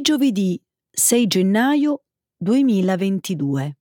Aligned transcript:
È 0.00 0.02
giovedì 0.02 0.58
6 0.90 1.26
gennaio 1.26 2.04
2022. 2.38 3.76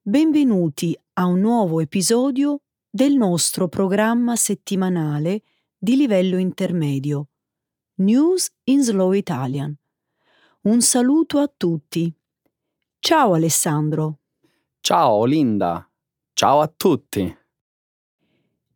Benvenuti 0.00 0.96
a 1.14 1.26
un 1.26 1.40
nuovo 1.40 1.80
episodio 1.80 2.60
del 2.88 3.16
nostro 3.16 3.66
programma 3.66 4.36
settimanale 4.36 5.42
di 5.76 5.96
livello 5.96 6.36
intermedio 6.38 7.30
News 7.94 8.52
in 8.68 8.84
Slow 8.84 9.10
Italian. 9.10 9.76
Un 10.60 10.80
saluto 10.80 11.38
a 11.38 11.52
tutti. 11.52 12.14
Ciao 13.00 13.34
Alessandro. 13.34 14.20
Ciao 14.78 15.24
Linda. 15.24 15.90
Ciao 16.34 16.60
a 16.60 16.68
tutti. 16.68 17.36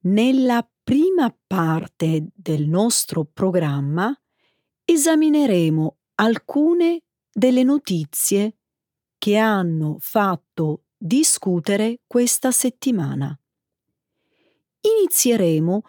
Nella 0.00 0.68
prima 0.82 1.32
parte 1.46 2.26
del 2.34 2.66
nostro 2.66 3.24
programma 3.24 4.12
esamineremo 4.84 5.98
alcune 6.16 7.02
delle 7.32 7.62
notizie 7.62 8.56
che 9.18 9.36
hanno 9.36 9.96
fatto 9.98 10.84
discutere 10.96 12.00
questa 12.06 12.50
settimana. 12.50 13.38
Inizieremo 14.80 15.82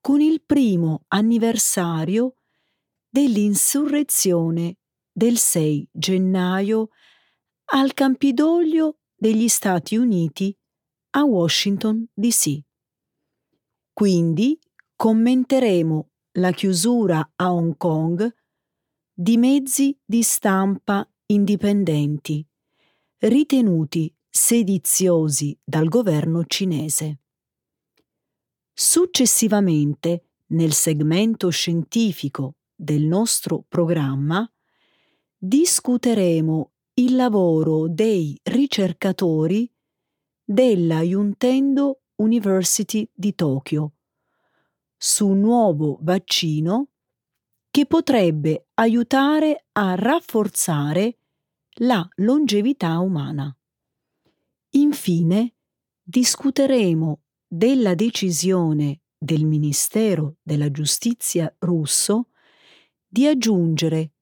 con 0.00 0.20
il 0.20 0.42
primo 0.44 1.04
anniversario 1.08 2.36
dell'insurrezione 3.08 4.76
del 5.10 5.38
6 5.38 5.88
gennaio 5.92 6.90
al 7.66 7.94
Campidoglio 7.94 8.98
degli 9.14 9.48
Stati 9.48 9.96
Uniti 9.96 10.56
a 11.10 11.24
Washington, 11.24 12.06
D.C. 12.12 12.60
Quindi 13.92 14.58
commenteremo 14.96 16.10
la 16.32 16.50
chiusura 16.50 17.32
a 17.36 17.52
Hong 17.52 17.76
Kong 17.76 18.32
di 19.16 19.36
mezzi 19.36 19.96
di 20.04 20.24
stampa 20.24 21.08
indipendenti, 21.26 22.44
ritenuti 23.18 24.12
sediziosi 24.28 25.56
dal 25.62 25.86
governo 25.86 26.44
cinese. 26.46 27.20
Successivamente, 28.72 30.30
nel 30.46 30.72
segmento 30.72 31.48
scientifico 31.50 32.56
del 32.74 33.04
nostro 33.04 33.64
programma, 33.68 34.50
discuteremo 35.38 36.72
il 36.94 37.14
lavoro 37.14 37.86
dei 37.86 38.36
ricercatori 38.42 39.72
della 40.42 41.02
Yuntendo 41.02 42.00
University 42.16 43.08
di 43.14 43.32
Tokyo 43.36 43.92
su 44.96 45.28
un 45.28 45.38
nuovo 45.38 45.98
vaccino 46.00 46.88
che 47.74 47.86
potrebbe 47.86 48.68
aiutare 48.74 49.66
a 49.72 49.96
rafforzare 49.96 51.18
la 51.78 52.08
longevità 52.18 53.00
umana. 53.00 53.52
Infine, 54.74 55.56
discuteremo 56.00 57.22
della 57.44 57.96
decisione 57.96 59.00
del 59.18 59.44
Ministero 59.44 60.36
della 60.40 60.70
Giustizia 60.70 61.52
russo 61.58 62.28
di 63.08 63.26
aggiungere 63.26 64.12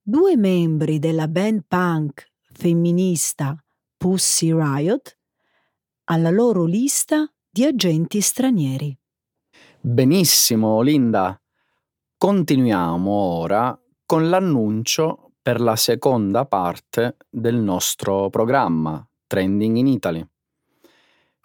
due 0.00 0.38
membri 0.38 0.98
della 0.98 1.28
band 1.28 1.64
punk 1.68 2.32
femminista 2.50 3.62
Pussy 3.94 4.54
Riot 4.54 5.18
alla 6.04 6.30
loro 6.30 6.64
lista 6.64 7.30
di 7.50 7.62
agenti 7.62 8.22
stranieri. 8.22 8.98
Benissimo, 9.82 10.80
Linda. 10.80 11.41
Continuiamo 12.22 13.10
ora 13.10 13.76
con 14.06 14.30
l'annuncio 14.30 15.32
per 15.42 15.60
la 15.60 15.74
seconda 15.74 16.46
parte 16.46 17.16
del 17.28 17.56
nostro 17.56 18.30
programma 18.30 19.04
Trending 19.26 19.76
in 19.76 19.88
Italy. 19.88 20.24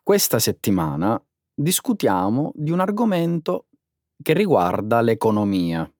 Questa 0.03 0.37
settimana 0.37 1.19
discutiamo 1.51 2.51
di 2.53 2.69
un 2.69 2.79
argomento 2.79 3.69
che 4.21 4.33
riguarda 4.33 5.01
l'economia, 5.01 5.91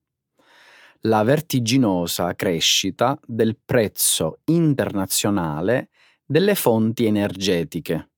la 1.00 1.24
vertiginosa 1.24 2.36
crescita 2.36 3.18
del 3.26 3.58
prezzo 3.58 4.42
internazionale 4.44 5.88
delle 6.24 6.54
fonti 6.54 7.04
energetiche, 7.04 8.10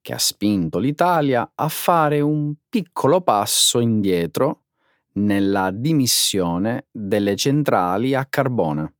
che 0.00 0.14
ha 0.14 0.18
spinto 0.18 0.78
l'Italia 0.78 1.50
a 1.56 1.68
fare 1.68 2.20
un 2.20 2.54
piccolo 2.68 3.20
passo 3.20 3.80
indietro 3.80 4.62
nella 5.14 5.70
dimissione 5.70 6.86
delle 6.90 7.36
centrali 7.36 8.14
a 8.14 8.26
carbone. 8.26 8.94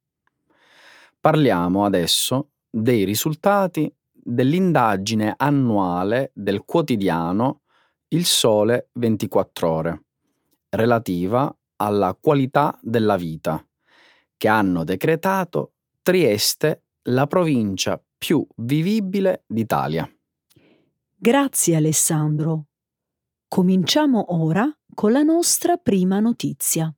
Parliamo 1.20 1.84
adesso 1.84 2.50
dei 2.70 3.04
risultati 3.04 3.92
dell'indagine 4.12 5.34
annuale 5.36 6.30
del 6.34 6.64
quotidiano 6.64 7.62
Il 8.08 8.24
Sole 8.24 8.88
24 8.92 9.70
ore, 9.70 10.04
relativa 10.70 11.54
alla 11.76 12.16
qualità 12.20 12.78
della 12.82 13.16
vita, 13.16 13.64
che 14.36 14.48
hanno 14.48 14.84
decretato 14.84 15.72
Trieste 16.02 16.84
la 17.02 17.26
provincia 17.26 18.02
più 18.16 18.46
vivibile 18.56 19.44
d'Italia. 19.46 20.10
Grazie 21.14 21.76
Alessandro. 21.76 22.67
Cominciamo 23.50 24.34
ora 24.44 24.70
con 24.94 25.10
la 25.10 25.22
nostra 25.22 25.78
prima 25.78 26.20
notizia. 26.20 26.94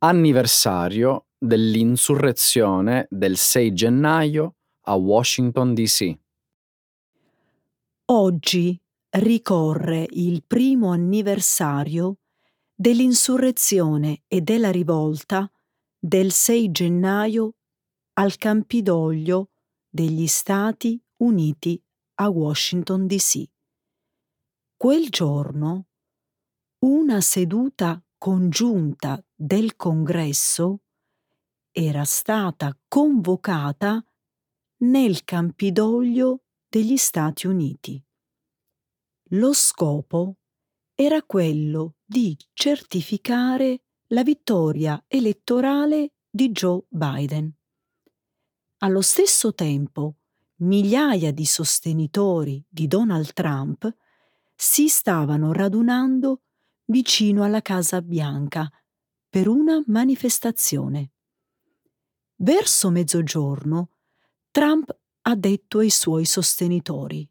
Anniversario 0.00 1.28
dell'insurrezione 1.38 3.06
del 3.08 3.38
6 3.38 3.72
gennaio 3.72 4.56
a 4.82 4.96
Washington, 4.96 5.72
D.C. 5.72 6.14
Oggi 8.10 8.78
ricorre 9.08 10.06
il 10.10 10.44
primo 10.46 10.90
anniversario 10.90 12.18
dell'insurrezione 12.74 14.24
e 14.28 14.42
della 14.42 14.70
rivolta 14.70 15.50
del 15.98 16.32
6 16.32 16.70
gennaio 16.70 17.54
al 18.14 18.36
Campidoglio 18.36 19.52
degli 19.88 20.26
Stati 20.26 21.02
Uniti 21.22 21.82
a 22.14 22.28
Washington, 22.28 23.06
D.C. 23.06 23.48
Quel 24.76 25.08
giorno 25.08 25.86
una 26.80 27.20
seduta 27.20 28.02
congiunta 28.18 29.24
del 29.34 29.76
Congresso 29.76 30.80
era 31.70 32.04
stata 32.04 32.76
convocata 32.88 34.04
nel 34.78 35.24
Campidoglio 35.24 36.44
degli 36.68 36.96
Stati 36.96 37.46
Uniti. 37.46 38.02
Lo 39.30 39.52
scopo 39.52 40.36
era 40.94 41.22
quello 41.22 41.96
di 42.04 42.36
certificare 42.52 43.82
la 44.08 44.22
vittoria 44.22 45.02
elettorale 45.08 46.14
di 46.28 46.50
Joe 46.50 46.82
Biden. 46.88 47.52
Allo 48.78 49.00
stesso 49.00 49.54
tempo, 49.54 50.16
migliaia 50.62 51.32
di 51.32 51.44
sostenitori 51.44 52.64
di 52.68 52.86
Donald 52.86 53.32
Trump 53.32 53.92
si 54.54 54.88
stavano 54.88 55.52
radunando 55.52 56.42
vicino 56.86 57.42
alla 57.44 57.62
Casa 57.62 58.00
Bianca 58.02 58.70
per 59.28 59.48
una 59.48 59.82
manifestazione. 59.86 61.12
Verso 62.36 62.90
mezzogiorno, 62.90 63.90
Trump 64.50 64.96
ha 65.22 65.34
detto 65.34 65.78
ai 65.78 65.90
suoi 65.90 66.24
sostenitori 66.24 67.28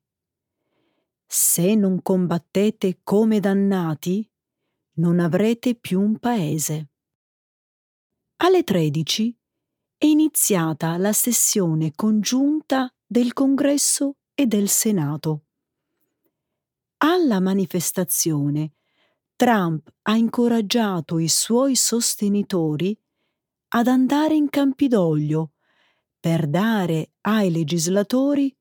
Se 1.26 1.76
non 1.76 2.02
combattete 2.02 3.00
come 3.04 3.40
dannati, 3.40 4.30
non 4.94 5.20
avrete 5.20 5.76
più 5.76 6.02
un 6.02 6.18
paese. 6.18 6.90
Alle 8.38 8.64
13 8.64 9.38
è 9.98 10.06
iniziata 10.06 10.98
la 10.98 11.14
sessione 11.14 11.94
congiunta 11.96 12.94
del 13.12 13.34
Congresso 13.34 14.20
e 14.34 14.46
del 14.46 14.70
Senato. 14.70 15.48
Alla 17.00 17.42
manifestazione 17.42 18.72
Trump 19.36 19.94
ha 20.04 20.16
incoraggiato 20.16 21.20
i 21.20 21.28
suoi 21.28 21.76
sostenitori 21.76 22.98
ad 23.74 23.88
andare 23.88 24.36
in 24.36 24.50
Campidoglio 24.50 25.52
per 26.22 26.48
dare 26.48 27.12
ai 27.24 27.52
legislatori 27.52 28.56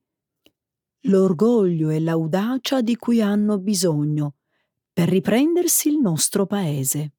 l'orgoglio 1.03 1.91
e 1.91 2.01
l'audacia 2.01 2.81
di 2.81 2.97
cui 2.97 3.23
hanno 3.23 3.57
bisogno 3.61 4.35
per 4.93 5.09
riprendersi 5.09 5.91
il 5.91 5.99
nostro 5.99 6.47
paese. 6.47 7.13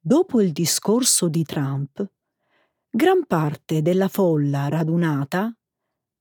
Dopo 0.00 0.40
il 0.40 0.52
discorso 0.52 1.28
di 1.28 1.44
Trump, 1.44 2.10
gran 2.88 3.26
parte 3.26 3.82
della 3.82 4.08
folla 4.08 4.68
radunata 4.68 5.52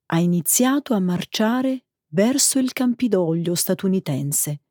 ha 0.07 0.19
iniziato 0.19 0.93
a 0.93 0.99
marciare 0.99 1.85
verso 2.09 2.59
il 2.59 2.73
Campidoglio 2.73 3.55
statunitense. 3.55 4.61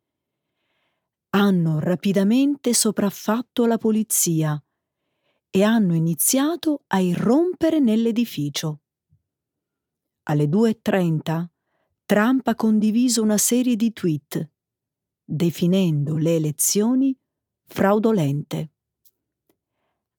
hanno 1.37 1.79
rapidamente 1.81 2.73
sopraffatto 2.73 3.67
la 3.67 3.77
polizia 3.77 4.59
e 5.51 5.63
hanno 5.63 5.95
iniziato 5.95 6.85
a 6.89 7.01
irrompere 7.01 7.79
nell'edificio. 7.79 8.81
Alle 10.25 10.47
2.30 10.47 11.47
Trump 12.07 12.47
ha 12.47 12.55
condiviso 12.55 13.23
una 13.23 13.37
serie 13.37 13.77
di 13.77 13.93
tweet 13.93 14.51
definendo 15.23 16.17
le 16.17 16.37
elezioni 16.37 17.17
fraudolente. 17.67 18.71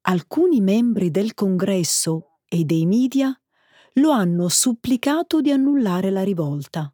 Alcuni 0.01 0.61
membri 0.61 1.09
del 1.09 1.33
Congresso 1.33 2.41
e 2.47 2.63
dei 2.63 2.85
media 2.85 3.39
lo 3.97 4.11
hanno 4.11 4.47
supplicato 4.47 5.41
di 5.41 5.51
annullare 5.51 6.09
la 6.09 6.23
rivolta. 6.23 6.91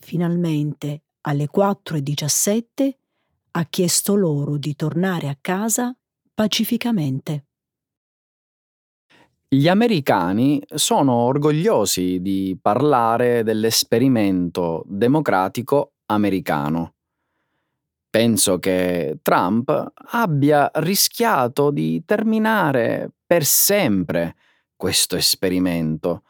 Finalmente, 0.00 1.02
alle 1.22 1.48
4.17, 1.54 2.90
ha 3.52 3.64
chiesto 3.64 4.14
loro 4.14 4.56
di 4.56 4.74
tornare 4.74 5.28
a 5.28 5.36
casa 5.40 5.96
pacificamente. 6.34 7.44
Gli 9.48 9.66
americani 9.66 10.62
sono 10.74 11.12
orgogliosi 11.14 12.20
di 12.20 12.56
parlare 12.60 13.42
dell'esperimento 13.42 14.84
democratico 14.86 15.94
americano. 16.06 16.94
Penso 18.10 18.58
che 18.58 19.18
Trump 19.22 19.92
abbia 20.10 20.70
rischiato 20.74 21.70
di 21.70 22.02
terminare 22.04 23.10
per 23.26 23.44
sempre 23.44 24.34
questo 24.78 25.16
esperimento 25.16 26.22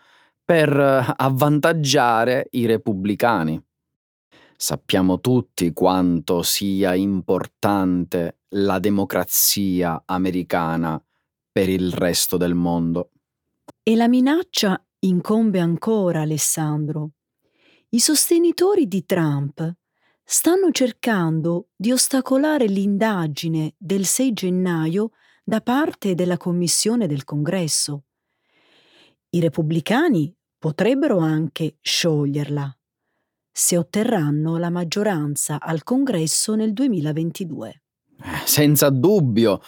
per 0.42 0.74
avvantaggiare 1.16 2.48
i 2.52 2.64
repubblicani. 2.64 3.62
Sappiamo 4.56 5.20
tutti 5.20 5.72
quanto 5.74 6.42
sia 6.42 6.94
importante 6.94 8.38
la 8.52 8.78
democrazia 8.78 10.02
americana 10.06 11.00
per 11.52 11.68
il 11.68 11.92
resto 11.92 12.38
del 12.38 12.54
mondo. 12.54 13.10
E 13.82 13.94
la 13.94 14.08
minaccia 14.08 14.82
incombe 15.00 15.60
ancora, 15.60 16.22
Alessandro. 16.22 17.10
I 17.90 18.00
sostenitori 18.00 18.88
di 18.88 19.04
Trump 19.04 19.76
stanno 20.24 20.70
cercando 20.70 21.68
di 21.76 21.92
ostacolare 21.92 22.66
l'indagine 22.66 23.74
del 23.76 24.06
6 24.06 24.32
gennaio 24.32 25.10
da 25.44 25.60
parte 25.60 26.14
della 26.14 26.38
Commissione 26.38 27.06
del 27.06 27.24
Congresso. 27.24 28.04
I 29.30 29.40
repubblicani 29.40 30.34
potrebbero 30.58 31.18
anche 31.18 31.76
scioglierla 31.82 32.74
se 33.52 33.76
otterranno 33.76 34.56
la 34.56 34.70
maggioranza 34.70 35.60
al 35.60 35.82
Congresso 35.82 36.54
nel 36.54 36.72
2022. 36.72 37.68
Eh, 37.68 38.46
senza 38.46 38.88
dubbio, 38.88 39.60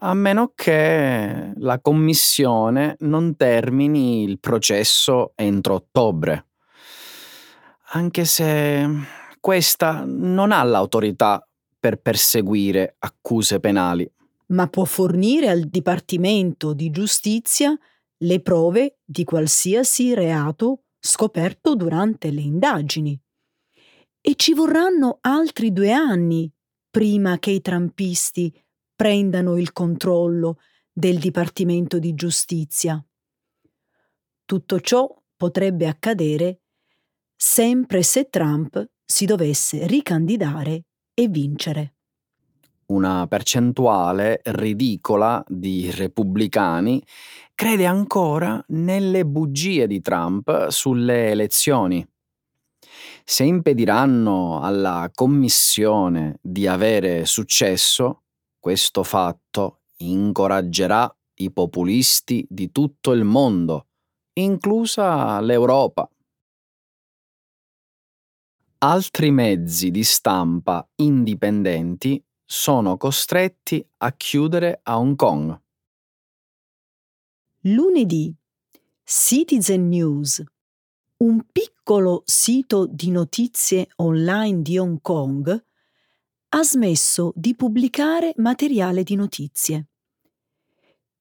a 0.00 0.12
meno 0.12 0.52
che 0.54 1.52
la 1.54 1.80
Commissione 1.80 2.96
non 3.00 3.36
termini 3.36 4.24
il 4.24 4.40
processo 4.40 5.32
entro 5.36 5.74
ottobre. 5.74 6.48
Anche 7.92 8.24
se 8.24 8.88
questa 9.40 10.04
non 10.04 10.52
ha 10.52 10.62
l'autorità 10.64 11.46
per 11.78 11.96
perseguire 11.96 12.96
accuse 12.98 13.58
penali. 13.58 14.10
Ma 14.48 14.66
può 14.66 14.84
fornire 14.84 15.48
al 15.48 15.62
Dipartimento 15.62 16.74
di 16.74 16.90
Giustizia 16.90 17.76
le 18.22 18.40
prove 18.40 18.98
di 19.04 19.24
qualsiasi 19.24 20.14
reato 20.14 20.84
scoperto 20.98 21.74
durante 21.74 22.30
le 22.30 22.40
indagini. 22.40 23.20
E 24.20 24.34
ci 24.36 24.54
vorranno 24.54 25.18
altri 25.20 25.72
due 25.72 25.92
anni 25.92 26.50
prima 26.90 27.38
che 27.38 27.50
i 27.50 27.60
trampisti 27.60 28.52
prendano 28.94 29.56
il 29.56 29.72
controllo 29.72 30.58
del 30.92 31.18
Dipartimento 31.18 31.98
di 31.98 32.14
Giustizia. 32.14 33.04
Tutto 34.44 34.80
ciò 34.80 35.22
potrebbe 35.36 35.88
accadere 35.88 36.60
sempre 37.34 38.02
se 38.02 38.28
Trump 38.28 38.88
si 39.04 39.24
dovesse 39.24 39.86
ricandidare 39.86 40.84
e 41.14 41.28
vincere. 41.28 41.96
Una 42.92 43.26
percentuale 43.26 44.42
ridicola 44.44 45.42
di 45.48 45.90
repubblicani 45.90 47.02
crede 47.54 47.86
ancora 47.86 48.62
nelle 48.68 49.24
bugie 49.24 49.86
di 49.86 50.02
Trump 50.02 50.68
sulle 50.68 51.30
elezioni. 51.30 52.06
Se 53.24 53.44
impediranno 53.44 54.60
alla 54.60 55.10
Commissione 55.14 56.38
di 56.42 56.66
avere 56.66 57.24
successo, 57.24 58.24
questo 58.58 59.02
fatto 59.04 59.84
incoraggerà 60.00 61.10
i 61.36 61.50
populisti 61.50 62.46
di 62.46 62.70
tutto 62.72 63.12
il 63.12 63.24
mondo, 63.24 63.86
inclusa 64.34 65.40
l'Europa. 65.40 66.06
Altri 68.80 69.30
mezzi 69.30 69.90
di 69.90 70.04
stampa 70.04 70.86
indipendenti 70.96 72.22
sono 72.52 72.98
costretti 72.98 73.82
a 73.96 74.12
chiudere 74.12 74.80
a 74.82 74.98
Hong 74.98 75.16
Kong. 75.16 75.58
Lunedì 77.60 78.36
Citizen 79.02 79.88
News, 79.88 80.44
un 81.20 81.46
piccolo 81.50 82.22
sito 82.26 82.84
di 82.84 83.10
notizie 83.10 83.88
online 83.96 84.60
di 84.60 84.76
Hong 84.76 85.00
Kong, 85.00 85.64
ha 86.50 86.62
smesso 86.62 87.32
di 87.34 87.56
pubblicare 87.56 88.34
materiale 88.36 89.02
di 89.02 89.14
notizie. 89.14 89.88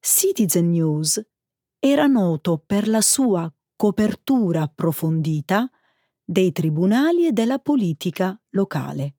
Citizen 0.02 0.70
News 0.70 1.26
era 1.80 2.08
noto 2.08 2.58
per 2.58 2.90
la 2.90 3.02
sua 3.02 3.50
copertura 3.78 4.64
approfondita 4.64 5.72
dei 6.26 6.52
tribunali 6.52 7.26
e 7.26 7.32
della 7.32 7.60
politica 7.60 8.38
locale. 8.50 9.16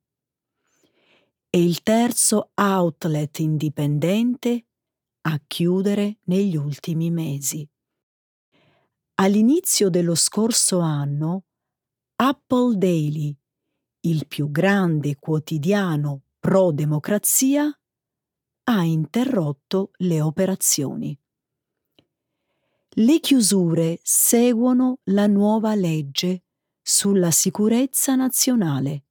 È 1.55 1.59
il 1.59 1.83
terzo 1.83 2.53
outlet 2.55 3.41
indipendente 3.41 4.69
a 5.29 5.39
chiudere 5.47 6.21
negli 6.25 6.57
ultimi 6.57 7.11
mesi. 7.11 7.69
All'inizio 9.17 9.91
dello 9.91 10.15
scorso 10.15 10.79
anno, 10.79 11.45
Apple 12.17 12.79
Daily, 12.79 13.37
il 14.07 14.27
più 14.29 14.51
grande 14.51 15.19
quotidiano 15.19 16.23
pro-democrazia, 16.39 17.71
ha 18.65 18.85
interrotto 18.85 19.91
le 19.99 20.23
operazioni. 20.23 21.15
Le 22.95 23.21
chiusure 23.21 24.01
seguono 24.03 25.01
la 25.11 25.27
nuova 25.27 25.75
legge 25.75 26.45
sulla 26.81 27.31
sicurezza 27.31 28.15
nazionale. 28.15 29.05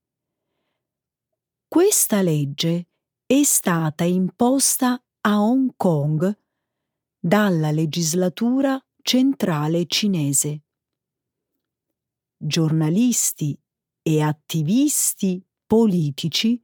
Questa 1.74 2.22
legge 2.22 2.90
è 3.26 3.44
stata 3.44 4.04
imposta 4.04 5.02
a 5.22 5.42
Hong 5.42 5.72
Kong 5.78 6.38
dalla 7.18 7.72
legislatura 7.72 8.78
centrale 9.02 9.86
cinese. 9.86 10.64
Giornalisti 12.36 13.58
e 14.02 14.22
attivisti 14.22 15.42
politici 15.66 16.62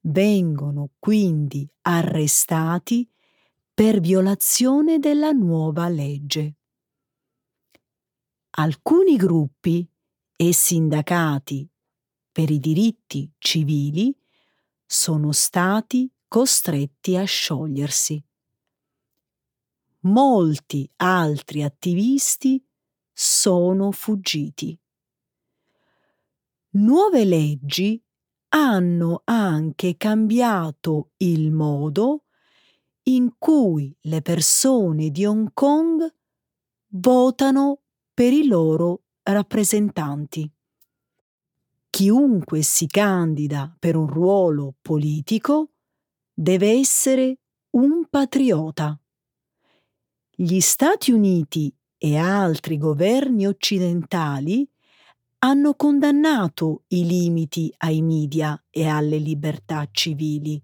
vengono 0.00 0.90
quindi 0.98 1.66
arrestati 1.86 3.10
per 3.72 3.98
violazione 3.98 4.98
della 4.98 5.30
nuova 5.30 5.88
legge. 5.88 6.56
Alcuni 8.58 9.16
gruppi 9.16 9.90
e 10.36 10.52
sindacati 10.52 11.66
per 12.30 12.50
i 12.50 12.58
diritti 12.58 13.30
civili 13.38 14.14
sono 14.86 15.32
stati 15.32 16.10
costretti 16.28 17.16
a 17.16 17.24
sciogliersi. 17.24 18.22
Molti 20.00 20.88
altri 20.96 21.62
attivisti 21.62 22.64
sono 23.12 23.90
fuggiti. 23.90 24.78
Nuove 26.70 27.24
leggi 27.24 28.00
hanno 28.50 29.22
anche 29.24 29.96
cambiato 29.96 31.10
il 31.18 31.50
modo 31.50 32.24
in 33.04 33.34
cui 33.38 33.94
le 34.02 34.22
persone 34.22 35.10
di 35.10 35.24
Hong 35.24 35.50
Kong 35.52 36.14
votano 36.88 37.80
per 38.14 38.32
i 38.32 38.46
loro 38.46 39.02
rappresentanti. 39.22 40.50
Chiunque 41.98 42.62
si 42.62 42.86
candida 42.86 43.74
per 43.76 43.96
un 43.96 44.06
ruolo 44.06 44.76
politico 44.80 45.72
deve 46.32 46.70
essere 46.70 47.40
un 47.70 48.06
patriota. 48.08 48.96
Gli 50.30 50.60
Stati 50.60 51.10
Uniti 51.10 51.74
e 51.96 52.16
altri 52.16 52.78
governi 52.78 53.48
occidentali 53.48 54.64
hanno 55.38 55.74
condannato 55.74 56.84
i 56.86 57.04
limiti 57.04 57.74
ai 57.78 58.00
media 58.00 58.64
e 58.70 58.86
alle 58.86 59.18
libertà 59.18 59.88
civili, 59.90 60.62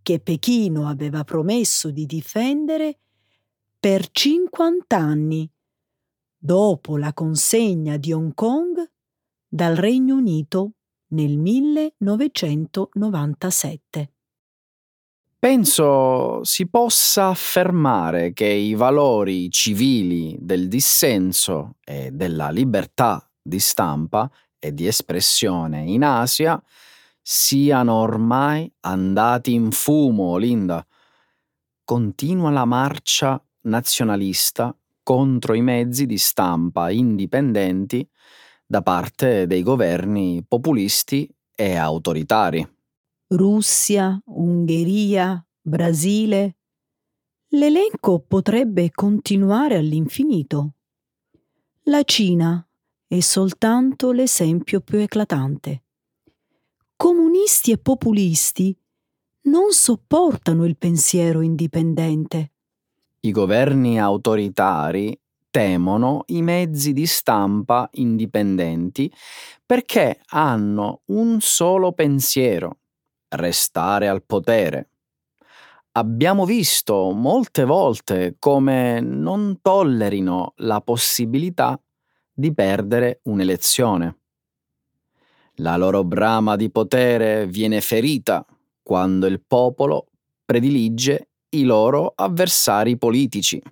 che 0.00 0.20
Pechino 0.20 0.86
aveva 0.86 1.24
promesso 1.24 1.90
di 1.90 2.06
difendere 2.06 3.00
per 3.80 4.08
50 4.12 4.96
anni, 4.96 5.50
dopo 6.38 6.96
la 6.96 7.12
consegna 7.12 7.96
di 7.96 8.12
Hong 8.12 8.32
Kong 8.32 8.94
dal 9.48 9.76
Regno 9.76 10.16
Unito 10.16 10.72
nel 11.08 11.38
1997. 11.38 14.10
Penso 15.38 16.42
si 16.44 16.66
possa 16.66 17.28
affermare 17.28 18.32
che 18.32 18.46
i 18.46 18.74
valori 18.74 19.50
civili 19.50 20.36
del 20.40 20.66
dissenso 20.66 21.76
e 21.84 22.10
della 22.10 22.50
libertà 22.50 23.30
di 23.40 23.60
stampa 23.60 24.28
e 24.58 24.72
di 24.72 24.86
espressione 24.86 25.82
in 25.82 26.02
Asia 26.02 26.60
siano 27.22 27.94
ormai 27.94 28.72
andati 28.80 29.52
in 29.52 29.70
fumo, 29.70 30.36
Linda. 30.36 30.84
Continua 31.84 32.50
la 32.50 32.64
marcia 32.64 33.40
nazionalista 33.62 34.76
contro 35.02 35.54
i 35.54 35.60
mezzi 35.60 36.06
di 36.06 36.18
stampa 36.18 36.90
indipendenti 36.90 38.08
da 38.66 38.82
parte 38.82 39.46
dei 39.46 39.62
governi 39.62 40.44
populisti 40.46 41.32
e 41.54 41.76
autoritari. 41.76 42.66
Russia, 43.28 44.20
Ungheria, 44.26 45.44
Brasile. 45.60 46.56
L'elenco 47.50 48.20
potrebbe 48.20 48.90
continuare 48.90 49.76
all'infinito. 49.76 50.74
La 51.84 52.02
Cina 52.02 52.66
è 53.06 53.20
soltanto 53.20 54.10
l'esempio 54.10 54.80
più 54.80 54.98
eclatante. 54.98 55.84
Comunisti 56.96 57.70
e 57.70 57.78
populisti 57.78 58.76
non 59.42 59.70
sopportano 59.70 60.64
il 60.64 60.76
pensiero 60.76 61.40
indipendente. 61.40 62.52
I 63.20 63.30
governi 63.30 64.00
autoritari 64.00 65.16
temono 65.56 66.24
i 66.26 66.42
mezzi 66.42 66.92
di 66.92 67.06
stampa 67.06 67.88
indipendenti 67.94 69.10
perché 69.64 70.20
hanno 70.26 71.00
un 71.06 71.40
solo 71.40 71.92
pensiero, 71.92 72.80
restare 73.28 74.06
al 74.06 74.22
potere. 74.22 74.90
Abbiamo 75.92 76.44
visto 76.44 77.10
molte 77.12 77.64
volte 77.64 78.36
come 78.38 79.00
non 79.00 79.60
tollerino 79.62 80.52
la 80.56 80.82
possibilità 80.82 81.80
di 82.34 82.52
perdere 82.52 83.20
un'elezione. 83.22 84.18
La 85.54 85.78
loro 85.78 86.04
brama 86.04 86.56
di 86.56 86.70
potere 86.70 87.46
viene 87.46 87.80
ferita 87.80 88.44
quando 88.82 89.24
il 89.24 89.40
popolo 89.40 90.08
predilige 90.44 91.30
i 91.48 91.62
loro 91.62 92.12
avversari 92.14 92.98
politici. 92.98 93.62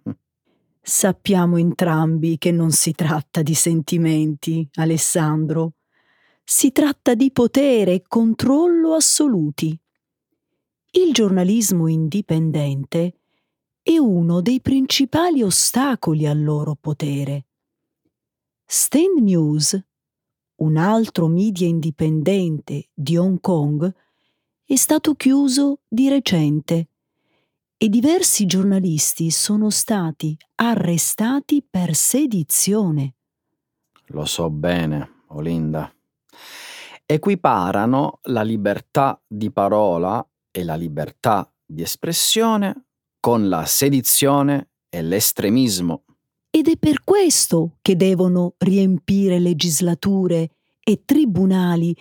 Sappiamo 0.87 1.57
entrambi 1.57 2.37
che 2.37 2.53
non 2.53 2.71
si 2.71 2.93
tratta 2.93 3.41
di 3.41 3.55
sentimenti, 3.55 4.69
Alessandro. 4.75 5.77
Si 6.45 6.73
tratta 6.73 7.15
di 7.15 7.33
potere 7.33 7.95
e 7.95 8.05
controllo 8.07 8.93
assoluti. 8.93 9.81
Il 10.91 11.15
giornalismo 11.15 11.87
indipendente 11.87 13.21
è 13.81 13.97
uno 13.97 14.43
dei 14.43 14.61
principali 14.61 15.43
ostacoli 15.43 16.27
al 16.27 16.45
loro 16.45 16.77
potere. 16.79 17.47
Stand 18.67 19.21
News, 19.21 19.83
un 20.57 20.77
altro 20.77 21.29
media 21.29 21.67
indipendente 21.67 22.91
di 22.93 23.17
Hong 23.17 23.41
Kong, 23.41 23.91
è 24.63 24.77
stato 24.77 25.15
chiuso 25.15 25.81
di 25.89 26.11
recente 26.11 26.89
e 27.77 27.89
diversi 27.89 28.47
giornalisti 28.47 29.31
sono 29.31 29.71
stati 29.71 30.37
arrestati 30.57 31.65
per 31.69 31.95
sedizione. 31.95 33.15
Lo 34.09 34.25
so 34.25 34.51
bene, 34.51 35.23
Olinda. 35.29 35.93
Equiparano 37.07 38.21
la 38.25 38.43
libertà 38.43 39.21
di 39.27 39.51
parola 39.51 40.27
e 40.51 40.65
la 40.65 40.77
libertà 40.77 41.51
di 41.65 41.83
espressione 41.83 42.87
con 43.21 43.49
la 43.49 43.65
sedizione 43.67 44.69
e 44.89 45.03
l'estremismo 45.03 46.05
ed 46.57 46.69
è 46.69 46.77
per 46.77 47.03
questo 47.03 47.79
che 47.83 47.97
devono 47.97 48.55
riempire 48.59 49.41
legislature 49.41 50.51
e 50.79 51.03
tribunali 51.05 51.97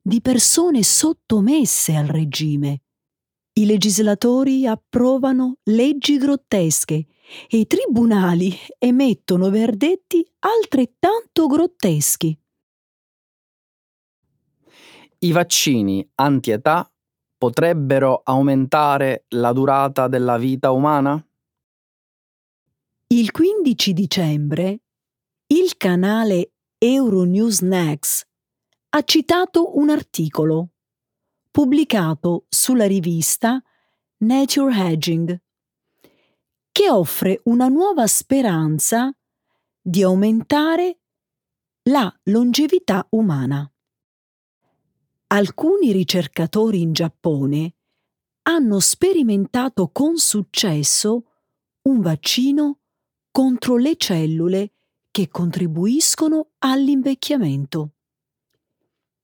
di 0.00 0.20
persone 0.20 0.84
sottomesse 0.84 1.96
al 1.96 2.06
regime. 2.06 2.82
I 3.58 3.66
legislatori 3.66 4.68
approvano 4.68 5.56
leggi 5.64 6.16
grottesche 6.16 6.94
e 7.48 7.56
i 7.56 7.66
tribunali 7.66 8.56
emettono 8.78 9.50
verdetti 9.50 10.24
altrettanto 10.38 11.48
grotteschi. 11.48 12.38
I 15.18 15.32
vaccini 15.32 16.08
antietà 16.14 16.88
potrebbero 17.36 18.20
aumentare 18.22 19.24
la 19.30 19.52
durata 19.52 20.06
della 20.06 20.38
vita 20.38 20.70
umana? 20.70 21.20
Il 23.08 23.32
15 23.32 23.92
dicembre 23.92 24.82
il 25.48 25.76
canale 25.76 26.52
Euronews 26.78 27.62
Next 27.62 28.24
ha 28.90 29.02
citato 29.02 29.76
un 29.76 29.90
articolo 29.90 30.74
pubblicato 31.58 32.46
sulla 32.48 32.86
rivista 32.86 33.60
Nature 34.18 34.72
Hedging 34.72 35.42
che 36.70 36.88
offre 36.88 37.40
una 37.46 37.66
nuova 37.66 38.06
speranza 38.06 39.12
di 39.80 40.04
aumentare 40.04 41.00
la 41.90 42.16
longevità 42.26 43.04
umana. 43.10 43.68
Alcuni 45.26 45.90
ricercatori 45.90 46.80
in 46.80 46.92
Giappone 46.92 47.74
hanno 48.42 48.78
sperimentato 48.78 49.90
con 49.90 50.16
successo 50.16 51.24
un 51.88 52.00
vaccino 52.00 52.78
contro 53.32 53.78
le 53.78 53.96
cellule 53.96 54.74
che 55.10 55.26
contribuiscono 55.26 56.50
all'invecchiamento. 56.58 57.94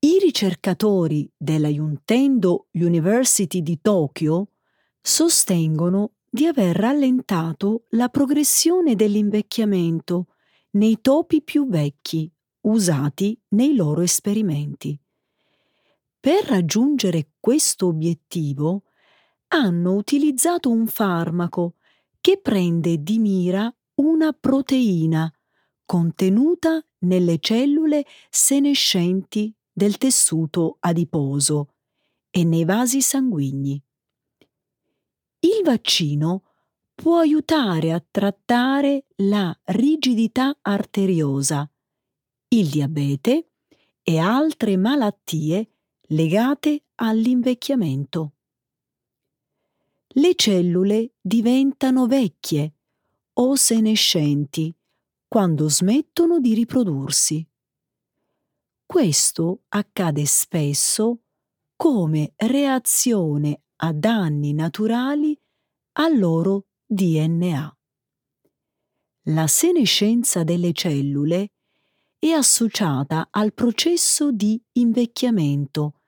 I 0.04 0.18
ricercatori 0.20 1.26
della 1.34 1.68
Yuntendo 1.68 2.66
University 2.73 3.62
di 3.62 3.80
Tokyo 3.80 4.50
sostengono 5.00 6.16
di 6.28 6.44
aver 6.44 6.76
rallentato 6.76 7.87
la 7.92 8.11
progressione 8.11 8.96
dell'invecchiamento 8.96 10.26
nei 10.73 11.00
topi 11.00 11.40
più 11.40 11.66
vecchi 11.70 12.30
usati 12.66 13.40
nei 13.52 13.75
loro 13.75 14.02
esperimenti. 14.02 15.00
Per 16.20 16.44
raggiungere 16.49 17.30
questo 17.40 17.87
obiettivo 17.87 18.82
hanno 19.49 19.94
utilizzato 19.94 20.68
un 20.68 20.87
farmaco 20.87 21.76
che 22.20 22.38
prende 22.42 23.02
di 23.02 23.18
mira 23.18 23.75
una 23.94 24.34
proteina 24.34 25.32
contenuta 25.87 26.84
nelle 26.99 27.38
cellule 27.38 28.04
senescenti 28.28 29.50
del 29.75 29.99
tessuto 29.99 30.76
adiposo 30.78 31.75
e 32.31 32.45
nei 32.45 32.64
vasi 32.64 33.02
sanguigni. 33.02 33.83
Il 35.40 35.62
vaccino 35.64 36.45
può 36.95 37.19
aiutare 37.19 37.93
a 37.93 38.02
trattare 38.09 39.07
la 39.16 39.57
rigidità 39.64 40.57
arteriosa, 40.62 41.69
il 42.49 42.69
diabete 42.69 43.50
e 44.02 44.19
altre 44.19 44.76
malattie 44.76 45.71
legate 46.09 46.85
all'invecchiamento. 46.95 48.33
Le 50.16 50.35
cellule 50.37 51.14
diventano 51.21 52.07
vecchie 52.07 52.73
o 53.35 53.57
senescenti 53.57 54.73
quando 55.26 55.69
smettono 55.69 56.38
di 56.38 56.54
riprodursi. 56.54 57.45
Questo 58.94 59.62
accade 59.70 60.24
spesso 60.24 61.22
come 61.74 62.34
reazione 62.36 63.62
a 63.78 63.92
danni 63.92 64.52
naturali 64.52 65.36
al 65.94 66.16
loro 66.16 66.68
DNA. 66.86 67.76
La 69.22 69.48
senescenza 69.48 70.44
delle 70.44 70.72
cellule 70.72 71.54
è 72.20 72.28
associata 72.28 73.26
al 73.32 73.52
processo 73.52 74.30
di 74.30 74.62
invecchiamento 74.74 76.02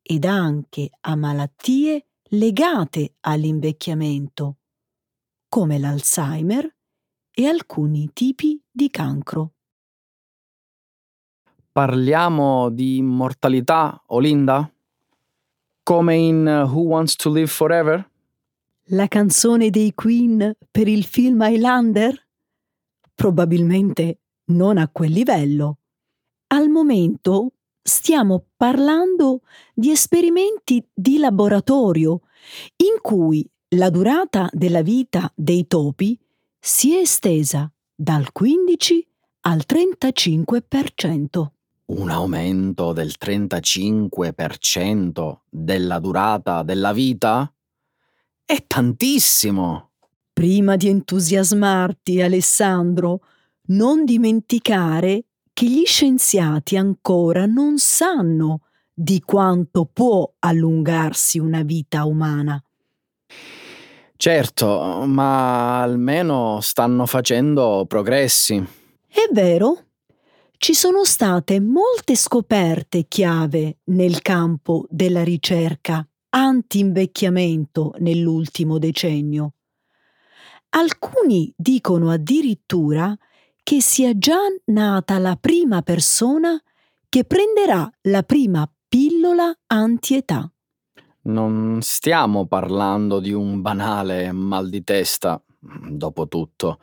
ed 0.00 0.24
anche 0.24 0.88
a 1.00 1.16
malattie 1.16 2.12
legate 2.30 3.16
all'invecchiamento, 3.20 4.60
come 5.50 5.78
l'Alzheimer 5.78 6.76
e 7.30 7.46
alcuni 7.46 8.08
tipi 8.14 8.58
di 8.70 8.88
cancro. 8.88 9.55
Parliamo 11.76 12.70
di 12.70 12.96
immortalità, 12.96 14.02
Olinda? 14.06 14.66
Come 15.82 16.16
in 16.16 16.46
Who 16.46 16.80
Wants 16.84 17.16
to 17.16 17.30
Live 17.30 17.48
Forever? 17.48 18.10
La 18.84 19.08
canzone 19.08 19.68
dei 19.68 19.92
Queen 19.92 20.56
per 20.70 20.88
il 20.88 21.04
film 21.04 21.42
Highlander? 21.42 22.28
Probabilmente 23.14 24.20
non 24.52 24.78
a 24.78 24.88
quel 24.88 25.12
livello. 25.12 25.80
Al 26.46 26.70
momento 26.70 27.52
stiamo 27.82 28.46
parlando 28.56 29.42
di 29.74 29.90
esperimenti 29.90 30.82
di 30.94 31.18
laboratorio 31.18 32.22
in 32.76 33.02
cui 33.02 33.46
la 33.76 33.90
durata 33.90 34.48
della 34.50 34.80
vita 34.80 35.30
dei 35.34 35.66
topi 35.66 36.18
si 36.58 36.96
è 36.96 37.00
estesa 37.00 37.70
dal 37.94 38.32
15 38.32 39.06
al 39.42 39.62
35%. 39.68 41.50
Un 41.86 42.10
aumento 42.10 42.92
del 42.92 43.14
35% 43.16 45.36
della 45.48 46.00
durata 46.00 46.64
della 46.64 46.92
vita? 46.92 47.48
È 48.44 48.64
tantissimo! 48.66 49.90
Prima 50.32 50.74
di 50.74 50.88
entusiasmarti, 50.88 52.20
Alessandro, 52.20 53.20
non 53.66 54.04
dimenticare 54.04 55.26
che 55.52 55.66
gli 55.66 55.84
scienziati 55.84 56.76
ancora 56.76 57.46
non 57.46 57.78
sanno 57.78 58.62
di 58.92 59.20
quanto 59.20 59.84
può 59.84 60.28
allungarsi 60.40 61.38
una 61.38 61.62
vita 61.62 62.04
umana. 62.04 62.60
Certo, 64.16 65.04
ma 65.06 65.82
almeno 65.82 66.58
stanno 66.60 67.06
facendo 67.06 67.84
progressi. 67.86 68.56
È 69.06 69.28
vero, 69.30 69.85
ci 70.58 70.74
sono 70.74 71.04
state 71.04 71.60
molte 71.60 72.16
scoperte 72.16 73.06
chiave 73.08 73.78
nel 73.84 74.22
campo 74.22 74.86
della 74.88 75.22
ricerca 75.22 76.06
anti-invecchiamento 76.30 77.94
nell'ultimo 77.98 78.78
decennio. 78.78 79.52
Alcuni 80.70 81.52
dicono 81.56 82.10
addirittura 82.10 83.16
che 83.62 83.80
sia 83.80 84.16
già 84.16 84.38
nata 84.66 85.18
la 85.18 85.36
prima 85.36 85.82
persona 85.82 86.60
che 87.08 87.24
prenderà 87.24 87.90
la 88.02 88.22
prima 88.22 88.70
pillola 88.88 89.52
antietà. 89.66 90.50
Non 91.22 91.78
stiamo 91.80 92.46
parlando 92.46 93.18
di 93.18 93.32
un 93.32 93.60
banale 93.60 94.30
mal 94.32 94.68
di 94.68 94.84
testa, 94.84 95.42
dopo 95.58 96.28
tutto. 96.28 96.78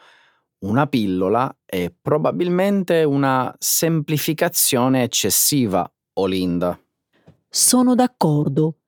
Una 0.63 0.88
pillola 0.88 1.55
è 1.65 1.93
probabilmente 2.01 3.03
una 3.03 3.53
semplificazione 3.58 5.03
eccessiva, 5.03 5.89
Olinda. 6.20 6.79
Sono 7.50 7.96
d'accordo. 7.96 8.79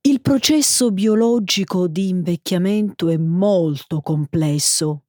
Il 0.00 0.20
processo 0.20 0.90
biologico 0.90 1.86
di 1.88 2.08
invecchiamento 2.08 3.08
è 3.08 3.16
molto 3.16 4.00
complesso 4.00 5.04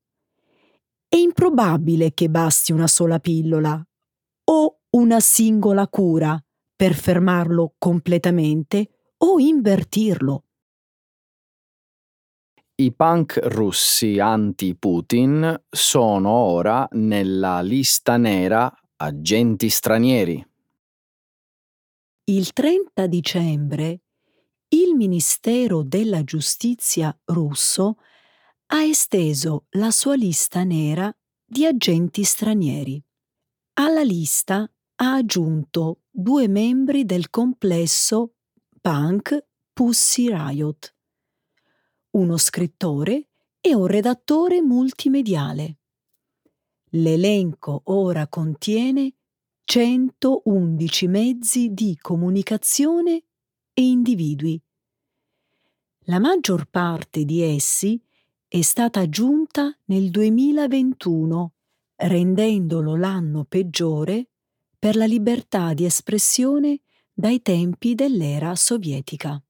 è 1.13 1.17
improbabile 1.17 2.13
che 2.13 2.29
basti 2.29 2.71
una 2.71 2.87
sola 2.87 3.19
pillola 3.19 3.85
o 4.45 4.79
una 4.91 5.19
singola 5.19 5.89
cura 5.89 6.41
per 6.73 6.93
fermarlo 6.93 7.75
completamente 7.77 9.11
o 9.17 9.37
invertirlo. 9.37 10.45
I 12.81 12.91
punk 12.93 13.37
russi 13.43 14.17
anti-Putin 14.17 15.65
sono 15.69 16.29
ora 16.31 16.87
nella 16.93 17.61
lista 17.61 18.17
nera 18.17 18.73
agenti 18.95 19.69
stranieri. 19.69 20.43
Il 22.23 22.51
30 22.51 23.05
dicembre 23.05 24.01
il 24.69 24.95
Ministero 24.95 25.83
della 25.83 26.23
Giustizia 26.23 27.15
russo 27.25 27.97
ha 28.73 28.81
esteso 28.81 29.65
la 29.73 29.91
sua 29.91 30.15
lista 30.15 30.63
nera 30.63 31.15
di 31.45 31.67
agenti 31.67 32.23
stranieri. 32.23 32.99
Alla 33.73 34.01
lista 34.01 34.67
ha 34.95 35.13
aggiunto 35.13 36.05
due 36.09 36.47
membri 36.47 37.05
del 37.05 37.29
complesso 37.29 38.37
punk 38.81 39.37
Pussy 39.71 40.29
Riot, 40.29 40.95
uno 42.11 42.37
scrittore 42.37 43.27
e 43.61 43.75
un 43.75 43.85
redattore 43.85 44.61
multimediale. 44.61 45.77
L'elenco 46.91 47.81
ora 47.85 48.27
contiene 48.27 49.13
111 49.63 51.07
mezzi 51.07 51.73
di 51.73 51.97
comunicazione 52.01 53.23
e 53.73 53.81
individui. 53.81 54.61
La 56.05 56.19
maggior 56.19 56.65
parte 56.65 57.23
di 57.23 57.41
essi 57.41 58.01
è 58.47 58.61
stata 58.61 58.99
aggiunta 58.99 59.73
nel 59.85 60.09
2021, 60.09 61.53
rendendolo 61.95 62.97
l'anno 62.97 63.45
peggiore 63.45 64.27
per 64.77 64.97
la 64.97 65.05
libertà 65.05 65.73
di 65.73 65.85
espressione 65.85 66.81
dai 67.13 67.41
tempi 67.41 67.95
dell'era 67.95 68.55
sovietica. 68.55 69.41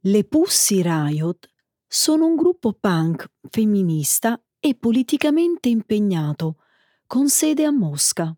Le 0.00 0.24
Pussy 0.24 0.82
Riot 0.82 1.48
sono 1.92 2.26
un 2.26 2.36
gruppo 2.36 2.72
punk 2.72 3.28
femminista 3.48 4.40
e 4.60 4.76
politicamente 4.76 5.68
impegnato, 5.68 6.58
con 7.04 7.28
sede 7.28 7.64
a 7.64 7.72
Mosca. 7.72 8.32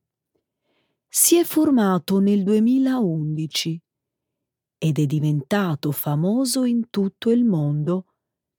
Si 1.07 1.37
è 1.37 1.45
formato 1.45 2.19
nel 2.19 2.45
2011 2.45 3.83
ed 4.79 4.99
è 4.99 5.05
diventato 5.05 5.93
famoso 5.93 6.65
in 6.65 6.89
tutto 6.89 7.31
il 7.31 7.45
mondo 7.45 8.07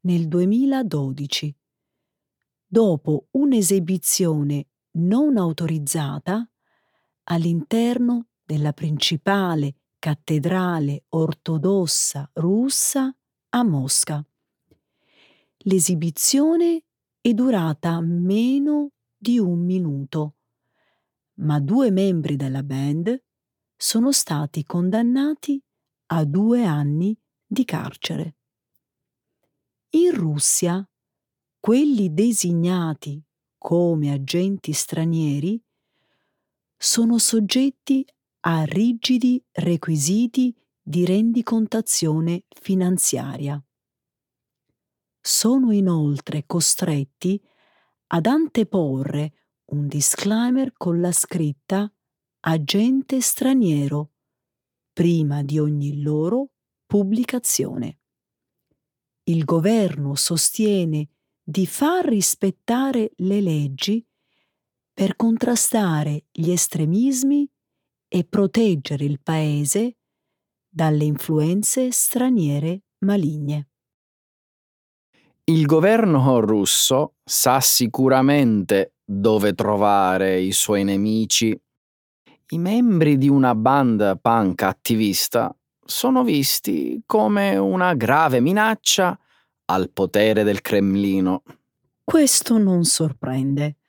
nel 0.02 0.28
2012, 0.28 1.56
dopo 2.68 3.30
un'esibizione 3.32 4.68
non 4.98 5.38
autorizzata 5.38 6.48
all'interno 7.24 8.28
della 8.44 8.74
principale 8.74 9.74
cattedrale 9.98 11.06
ortodossa 11.10 12.30
russa 12.34 13.12
a 13.50 13.64
Mosca. 13.64 14.24
L'esibizione 15.66 16.84
è 17.22 17.34
durata 17.34 18.02
meno 18.02 18.92
di 19.16 19.40
un 19.40 19.64
minuto, 19.64 20.36
ma 21.36 21.60
due 21.62 21.90
membri 21.90 22.36
della 22.36 22.64
band 22.64 23.24
sono 23.78 24.12
stati 24.12 24.66
condannati 24.66 25.62
a 26.08 26.26
due 26.26 26.66
anni 26.66 27.18
di 27.46 27.64
carcere. 27.64 28.36
In 29.92 30.14
Russia, 30.14 30.86
quelli 31.62 32.14
designati 32.14 33.24
come 33.58 34.12
agenti 34.12 34.74
stranieri 34.74 35.62
sono 36.76 37.18
soggetti 37.18 38.06
a 38.42 38.66
rigidi 38.66 39.42
requisiti 39.52 40.54
di 40.82 41.06
rendicontazione 41.06 42.44
finanziaria. 42.50 43.64
Sono 45.26 45.72
inoltre 45.72 46.44
costretti 46.46 47.42
ad 48.08 48.26
anteporre 48.26 49.34
un 49.72 49.88
disclaimer 49.88 50.74
con 50.74 51.00
la 51.00 51.12
scritta 51.12 51.92
agente 52.42 53.22
straniero 53.22 54.12
prima 54.92 55.42
di 55.42 55.58
ogni 55.60 56.02
loro 56.02 56.50
pubblicazione 56.86 58.00
il 59.26 59.46
governo 59.46 60.16
sostiene 60.16 61.08
di 61.42 61.66
far 61.66 62.06
rispettare 62.06 63.12
le 63.18 63.40
leggi 63.40 64.06
per 64.94 65.16
contrastare 65.16 66.26
gli 66.32 66.52
estremismi 66.52 67.50
e 68.08 68.26
proteggere 68.26 69.06
il 69.06 69.22
paese 69.22 69.98
dalle 70.68 71.06
influenze 71.06 71.92
straniere 71.92 72.84
maligne. 73.00 73.70
Il 75.46 75.66
governo 75.66 76.40
russo 76.40 77.16
sa 77.22 77.60
sicuramente 77.60 78.94
dove 79.04 79.54
trovare 79.54 80.40
i 80.40 80.54
suoi 80.54 80.86
nemici. 80.86 81.60
I 82.52 82.58
membri 82.58 83.18
di 83.18 83.28
una 83.28 83.54
band 83.54 84.20
punk 84.22 84.62
attivista 84.62 85.54
sono 85.86 86.24
visti 86.24 87.04
come 87.06 87.58
una 87.58 87.94
grave 87.94 88.40
minaccia 88.40 89.20
al 89.66 89.90
potere 89.90 90.44
del 90.44 90.62
Cremlino. 90.62 91.44
Questo 92.06 92.58
non 92.58 92.86
sorprende. 92.86 93.80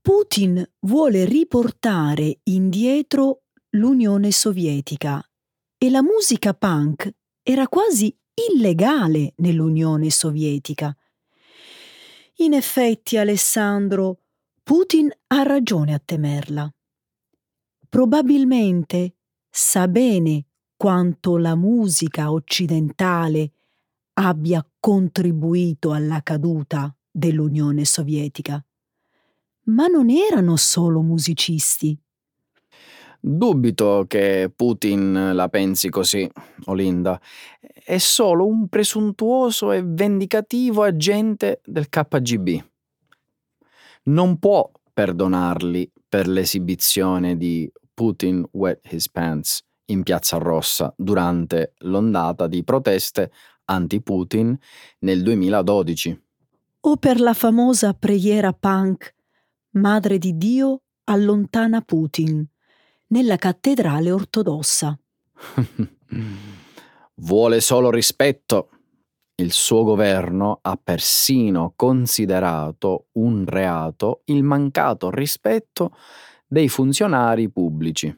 Putin 0.00 0.68
vuole 0.80 1.24
riportare 1.26 2.40
indietro 2.44 3.42
l'Unione 3.76 4.32
Sovietica 4.32 5.24
e 5.78 5.90
la 5.90 6.02
musica 6.02 6.54
punk 6.54 7.08
era 7.44 7.68
quasi 7.68 8.12
illegale 8.34 9.34
nell'Unione 9.36 10.10
Sovietica. 10.10 10.96
In 12.36 12.54
effetti, 12.54 13.16
Alessandro, 13.16 14.20
Putin 14.62 15.10
ha 15.28 15.42
ragione 15.42 15.94
a 15.94 16.00
temerla. 16.04 16.72
probabilmente 17.88 19.16
sa 19.50 19.86
bene 19.86 20.46
quanto 20.76 21.36
la 21.36 21.54
musica 21.54 22.32
occidentale 22.32 23.52
abbia 24.14 24.66
contribuito 24.80 25.92
alla 25.92 26.22
caduta 26.22 26.96
dell'Unione 27.10 27.84
Sovietica. 27.84 28.64
Ma 29.64 29.86
non 29.88 30.08
erano 30.08 30.56
solo 30.56 31.02
musicisti. 31.02 31.98
Dubito 33.20 34.06
che 34.08 34.50
Putin 34.54 35.32
la 35.34 35.48
pensi 35.48 35.90
così, 35.90 36.28
Olinda. 36.64 37.20
È 37.84 37.98
solo 37.98 38.46
un 38.46 38.68
presuntuoso 38.68 39.72
e 39.72 39.82
vendicativo 39.82 40.82
agente 40.82 41.60
del 41.64 41.88
KGB. 41.88 42.64
Non 44.04 44.38
può 44.38 44.70
perdonarli 44.92 45.90
per 46.08 46.28
l'esibizione 46.28 47.36
di 47.36 47.70
Putin 47.92 48.44
Wet 48.52 48.92
His 48.92 49.08
Pants 49.08 49.64
in 49.86 50.02
Piazza 50.04 50.36
Rossa 50.38 50.94
durante 50.96 51.74
l'ondata 51.78 52.46
di 52.46 52.62
proteste 52.62 53.32
anti-Putin 53.64 54.56
nel 55.00 55.22
2012. 55.22 56.22
O 56.80 56.96
per 56.96 57.20
la 57.20 57.34
famosa 57.34 57.94
preghiera 57.94 58.52
punk 58.52 59.14
Madre 59.70 60.18
di 60.18 60.36
Dio 60.36 60.82
allontana 61.04 61.80
Putin 61.80 62.46
nella 63.08 63.36
cattedrale 63.36 64.10
ortodossa. 64.10 64.98
Vuole 67.20 67.60
solo 67.60 67.90
rispetto. 67.90 68.70
Il 69.34 69.52
suo 69.52 69.84
governo 69.84 70.58
ha 70.62 70.78
persino 70.82 71.72
considerato 71.76 73.06
un 73.12 73.44
reato 73.46 74.22
il 74.26 74.42
mancato 74.42 75.10
rispetto 75.10 75.96
dei 76.46 76.68
funzionari 76.68 77.50
pubblici. 77.50 78.14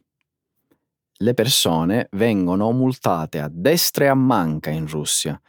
Le 1.17 1.35
persone 1.35 2.09
vengono 2.13 2.73
multate 2.73 3.41
a 3.41 3.49
destra 3.51 4.07
e 4.07 4.09
a 4.09 4.15
manca 4.15 4.71
in 4.71 4.87
Russia 4.87 5.41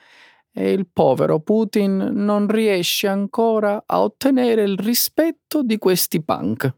e 0.58 0.72
il 0.72 0.88
povero 0.88 1.42
Putin 1.42 2.12
non 2.14 2.48
riesce 2.48 3.08
ancora 3.08 3.84
a 3.86 4.02
ottenere 4.02 4.64
il 4.64 4.78
rispetto 4.78 5.64
di 5.64 5.78
questi 5.78 6.24
punk. 6.24 6.74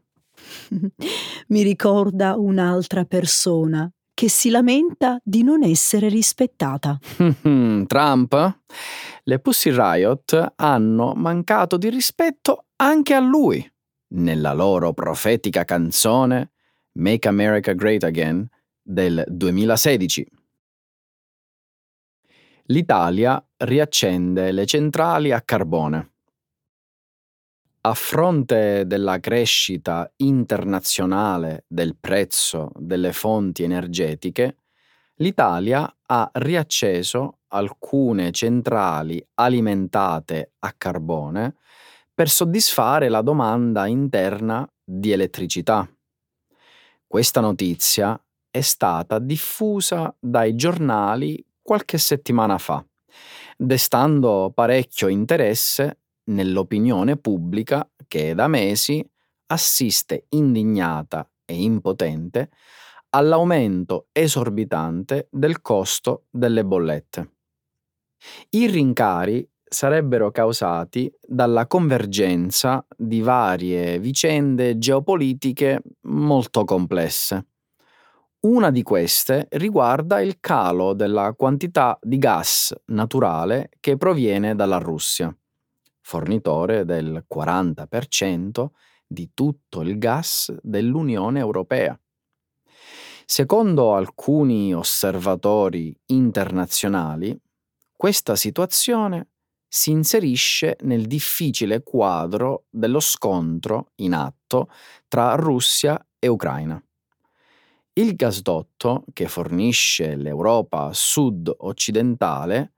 Mi 1.48 1.62
ricorda 1.62 2.34
un'altra 2.36 3.04
persona 3.04 3.88
che 4.18 4.28
si 4.28 4.50
lamenta 4.50 5.20
di 5.22 5.44
non 5.44 5.62
essere 5.62 6.08
rispettata. 6.08 6.98
Trump? 7.86 8.58
Le 9.22 9.38
Pussy 9.38 9.70
Riot 9.70 10.54
hanno 10.56 11.12
mancato 11.14 11.76
di 11.76 11.88
rispetto 11.88 12.64
anche 12.78 13.14
a 13.14 13.20
lui. 13.20 13.64
Nella 14.14 14.54
loro 14.54 14.92
profetica 14.92 15.64
canzone 15.64 16.50
Make 16.94 17.28
America 17.28 17.74
Great 17.74 18.02
Again 18.02 18.44
del 18.82 19.22
2016. 19.28 20.26
L'Italia 22.64 23.48
riaccende 23.58 24.50
le 24.50 24.66
centrali 24.66 25.30
a 25.30 25.40
carbone. 25.42 26.14
A 27.88 27.94
fronte 27.94 28.86
della 28.86 29.18
crescita 29.18 30.12
internazionale 30.16 31.64
del 31.66 31.96
prezzo 31.98 32.70
delle 32.76 33.14
fonti 33.14 33.62
energetiche, 33.62 34.56
l'Italia 35.14 35.90
ha 36.04 36.30
riacceso 36.34 37.38
alcune 37.48 38.30
centrali 38.30 39.26
alimentate 39.36 40.52
a 40.58 40.74
carbone 40.76 41.56
per 42.12 42.28
soddisfare 42.28 43.08
la 43.08 43.22
domanda 43.22 43.86
interna 43.86 44.70
di 44.84 45.10
elettricità. 45.12 45.90
Questa 47.06 47.40
notizia 47.40 48.22
è 48.50 48.60
stata 48.60 49.18
diffusa 49.18 50.14
dai 50.20 50.54
giornali 50.56 51.42
qualche 51.62 51.96
settimana 51.96 52.58
fa, 52.58 52.84
destando 53.56 54.52
parecchio 54.54 55.08
interesse 55.08 56.00
nell'opinione 56.28 57.16
pubblica 57.16 57.88
che 58.06 58.34
da 58.34 58.48
mesi 58.48 59.04
assiste 59.46 60.26
indignata 60.30 61.28
e 61.44 61.62
impotente 61.62 62.50
all'aumento 63.10 64.08
esorbitante 64.12 65.28
del 65.30 65.60
costo 65.62 66.24
delle 66.30 66.64
bollette. 66.64 67.30
I 68.50 68.66
rincari 68.66 69.48
sarebbero 69.64 70.30
causati 70.30 71.10
dalla 71.22 71.66
convergenza 71.66 72.84
di 72.96 73.20
varie 73.20 73.98
vicende 73.98 74.78
geopolitiche 74.78 75.82
molto 76.02 76.64
complesse. 76.64 77.46
Una 78.40 78.70
di 78.70 78.82
queste 78.82 79.46
riguarda 79.50 80.20
il 80.20 80.38
calo 80.40 80.92
della 80.92 81.34
quantità 81.34 81.98
di 82.00 82.18
gas 82.18 82.74
naturale 82.86 83.70
che 83.80 83.96
proviene 83.96 84.54
dalla 84.54 84.78
Russia 84.78 85.34
fornitore 86.08 86.86
del 86.86 87.26
40% 87.30 88.68
di 89.06 89.32
tutto 89.34 89.82
il 89.82 89.98
gas 89.98 90.50
dell'Unione 90.62 91.38
Europea. 91.38 92.00
Secondo 93.26 93.94
alcuni 93.94 94.74
osservatori 94.74 95.94
internazionali, 96.06 97.38
questa 97.94 98.36
situazione 98.36 99.32
si 99.68 99.90
inserisce 99.90 100.78
nel 100.84 101.04
difficile 101.06 101.82
quadro 101.82 102.64
dello 102.70 103.00
scontro 103.00 103.90
in 103.96 104.14
atto 104.14 104.70
tra 105.08 105.34
Russia 105.34 106.02
e 106.18 106.26
Ucraina. 106.26 106.82
Il 107.92 108.14
gasdotto 108.14 109.04
che 109.12 109.28
fornisce 109.28 110.16
l'Europa 110.16 110.88
sud-occidentale 110.90 112.72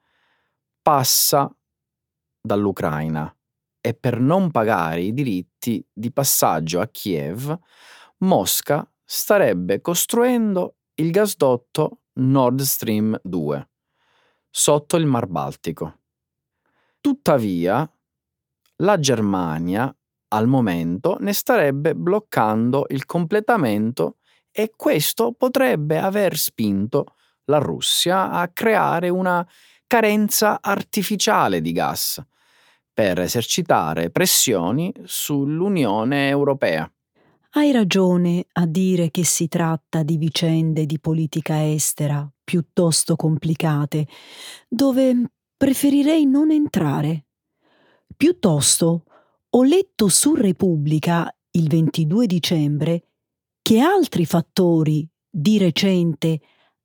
passa 0.83 1.49
dall'Ucraina 2.40 3.35
e 3.81 3.94
per 3.94 4.20
non 4.20 4.50
pagare 4.50 5.03
i 5.03 5.12
diritti 5.12 5.85
di 5.92 6.12
passaggio 6.12 6.81
a 6.81 6.87
Kiev, 6.87 7.59
Mosca 8.18 8.88
starebbe 9.05 9.81
costruendo 9.81 10.76
il 10.94 11.11
gasdotto 11.11 12.03
Nord 12.14 12.61
Stream 12.61 13.18
2 13.22 13.68
sotto 14.50 14.96
il 14.96 15.07
Mar 15.07 15.26
Baltico. 15.26 15.98
Tuttavia, 17.00 17.90
la 18.76 18.98
Germania 18.98 19.94
al 20.33 20.46
momento 20.46 21.16
ne 21.20 21.33
starebbe 21.33 21.94
bloccando 21.94 22.87
il 22.90 23.07
completamento 23.07 24.18
e 24.53 24.72
questo 24.76 25.33
potrebbe 25.33 25.98
aver 25.98 26.37
spinto 26.37 27.14
la 27.44 27.59
Russia 27.59 28.31
a 28.31 28.48
creare 28.48 29.09
una 29.09 29.46
carenza 29.90 30.61
artificiale 30.62 31.61
di 31.61 31.72
gas 31.72 32.24
per 32.92 33.18
esercitare 33.18 34.11
pressioni 34.11 34.94
sull'Unione 35.03 36.29
Europea. 36.29 36.88
Hai 37.55 37.72
ragione 37.72 38.46
a 38.53 38.66
dire 38.66 39.11
che 39.11 39.24
si 39.24 39.48
tratta 39.48 40.05
di 40.05 40.16
vicende 40.16 40.87
di 40.87 41.00
politica 41.00 41.68
estera 41.68 42.24
piuttosto 42.44 43.16
complicate, 43.16 44.07
dove 44.68 45.29
preferirei 45.57 46.24
non 46.24 46.53
entrare. 46.53 47.24
Piuttosto, 48.16 49.03
ho 49.48 49.62
letto 49.64 50.07
su 50.07 50.37
Repubblica 50.37 51.29
il 51.50 51.66
22 51.66 52.26
dicembre 52.26 53.03
che 53.61 53.81
altri 53.81 54.24
fattori 54.24 55.05
di 55.29 55.59
recente 55.59 56.40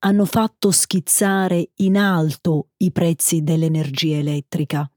hanno 0.05 0.25
fatto 0.25 0.69
schizzare 0.69 1.71
in 1.77 1.97
alto 1.97 2.69
i 2.77 2.91
prezzi 2.91 3.41
dell'energia 3.41 4.17
elettrica. 4.17 4.89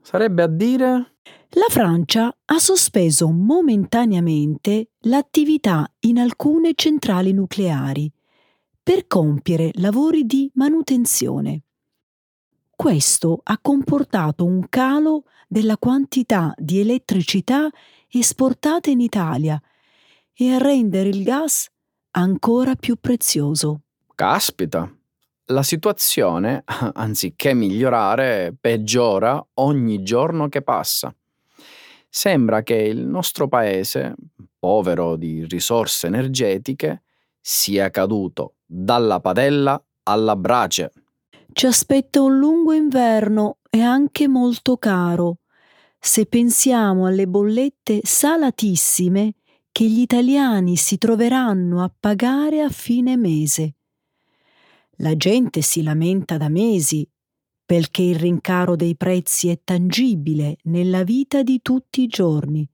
Sarebbe 0.00 0.42
a 0.44 0.46
dire? 0.46 1.16
La 1.56 1.66
Francia 1.68 2.36
ha 2.44 2.58
sospeso 2.58 3.30
momentaneamente 3.30 4.90
l'attività 5.00 5.92
in 6.00 6.18
alcune 6.18 6.72
centrali 6.74 7.32
nucleari 7.32 8.10
per 8.80 9.08
compiere 9.08 9.70
lavori 9.74 10.24
di 10.24 10.48
manutenzione. 10.54 11.62
Questo 12.76 13.40
ha 13.42 13.58
comportato 13.60 14.44
un 14.44 14.68
calo 14.68 15.24
della 15.48 15.78
quantità 15.78 16.54
di 16.56 16.78
elettricità 16.78 17.68
esportata 18.08 18.88
in 18.88 19.00
Italia 19.00 19.60
e 20.32 20.52
a 20.52 20.58
rendere 20.58 21.08
il 21.08 21.24
gas 21.24 21.68
ancora 22.12 22.76
più 22.76 22.96
prezioso. 23.00 23.83
Caspita, 24.14 24.88
la 25.46 25.62
situazione, 25.64 26.62
anziché 26.94 27.52
migliorare, 27.52 28.54
peggiora 28.58 29.44
ogni 29.54 30.02
giorno 30.02 30.48
che 30.48 30.62
passa. 30.62 31.14
Sembra 32.08 32.62
che 32.62 32.76
il 32.76 33.04
nostro 33.06 33.48
paese, 33.48 34.14
povero 34.56 35.16
di 35.16 35.44
risorse 35.46 36.06
energetiche, 36.06 37.02
sia 37.40 37.90
caduto 37.90 38.54
dalla 38.64 39.18
padella 39.18 39.82
alla 40.04 40.36
brace. 40.36 40.92
Ci 41.52 41.66
aspetta 41.66 42.22
un 42.22 42.38
lungo 42.38 42.72
inverno 42.72 43.58
e 43.68 43.80
anche 43.80 44.28
molto 44.28 44.76
caro. 44.76 45.38
Se 45.98 46.26
pensiamo 46.26 47.06
alle 47.06 47.26
bollette 47.26 48.00
salatissime 48.04 49.34
che 49.72 49.84
gli 49.86 50.00
italiani 50.00 50.76
si 50.76 50.98
troveranno 50.98 51.82
a 51.82 51.90
pagare 51.98 52.62
a 52.62 52.68
fine 52.68 53.16
mese. 53.16 53.74
La 54.98 55.16
gente 55.16 55.60
si 55.60 55.82
lamenta 55.82 56.36
da 56.36 56.48
mesi 56.48 57.08
perché 57.64 58.02
il 58.02 58.16
rincaro 58.16 58.76
dei 58.76 58.96
prezzi 58.96 59.48
è 59.48 59.60
tangibile 59.64 60.58
nella 60.64 61.02
vita 61.02 61.42
di 61.42 61.60
tutti 61.62 62.02
i 62.02 62.06
giorni 62.06 62.68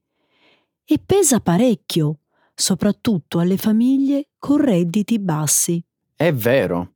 e 0.83 0.99
pesa 1.03 1.39
parecchio, 1.39 2.19
soprattutto 2.53 3.39
alle 3.39 3.57
famiglie 3.57 4.29
con 4.37 4.57
redditi 4.57 5.17
bassi. 5.19 5.81
È 6.13 6.33
vero. 6.33 6.95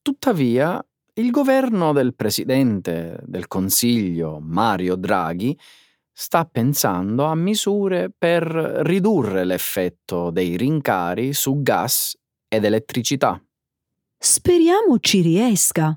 Tuttavia, 0.00 0.84
il 1.14 1.30
governo 1.30 1.92
del 1.92 2.14
presidente 2.14 3.20
del 3.24 3.46
Consiglio 3.46 4.40
Mario 4.40 4.96
Draghi 4.96 5.56
sta 6.10 6.46
pensando 6.46 7.24
a 7.24 7.34
misure 7.34 8.10
per 8.16 8.42
ridurre 8.46 9.44
l'effetto 9.44 10.30
dei 10.30 10.56
rincari 10.56 11.34
su 11.34 11.60
gas 11.60 12.16
ed 12.48 12.64
elettricità. 12.64 13.40
Speriamo 14.28 14.98
ci 14.98 15.20
riesca. 15.20 15.96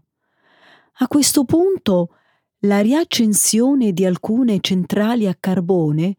A 0.99 1.07
questo 1.07 1.45
punto 1.45 2.09
la 2.59 2.79
riaccensione 2.79 3.91
di 3.91 4.05
alcune 4.05 4.59
centrali 4.59 5.25
a 5.25 5.33
carbone 5.33 6.17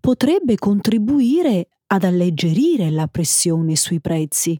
potrebbe 0.00 0.56
contribuire 0.56 1.68
ad 1.88 2.04
alleggerire 2.04 2.88
la 2.88 3.08
pressione 3.08 3.76
sui 3.76 4.00
prezzi. 4.00 4.58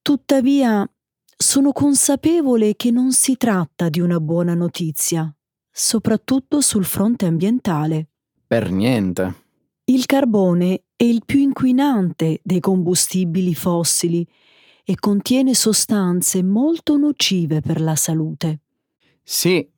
Tuttavia, 0.00 0.90
sono 1.36 1.72
consapevole 1.72 2.74
che 2.74 2.90
non 2.90 3.12
si 3.12 3.36
tratta 3.36 3.90
di 3.90 4.00
una 4.00 4.18
buona 4.18 4.54
notizia, 4.54 5.30
soprattutto 5.70 6.62
sul 6.62 6.86
fronte 6.86 7.26
ambientale. 7.26 8.08
Per 8.46 8.70
niente. 8.70 9.34
Il 9.84 10.06
carbone 10.06 10.84
è 10.96 11.04
il 11.04 11.22
più 11.26 11.38
inquinante 11.40 12.40
dei 12.42 12.60
combustibili 12.60 13.54
fossili 13.54 14.26
e 14.90 14.96
contiene 14.98 15.54
sostanze 15.54 16.42
molto 16.42 16.96
nocive 16.96 17.60
per 17.60 17.80
la 17.80 17.94
salute. 17.94 18.58
Sì, 19.22 19.70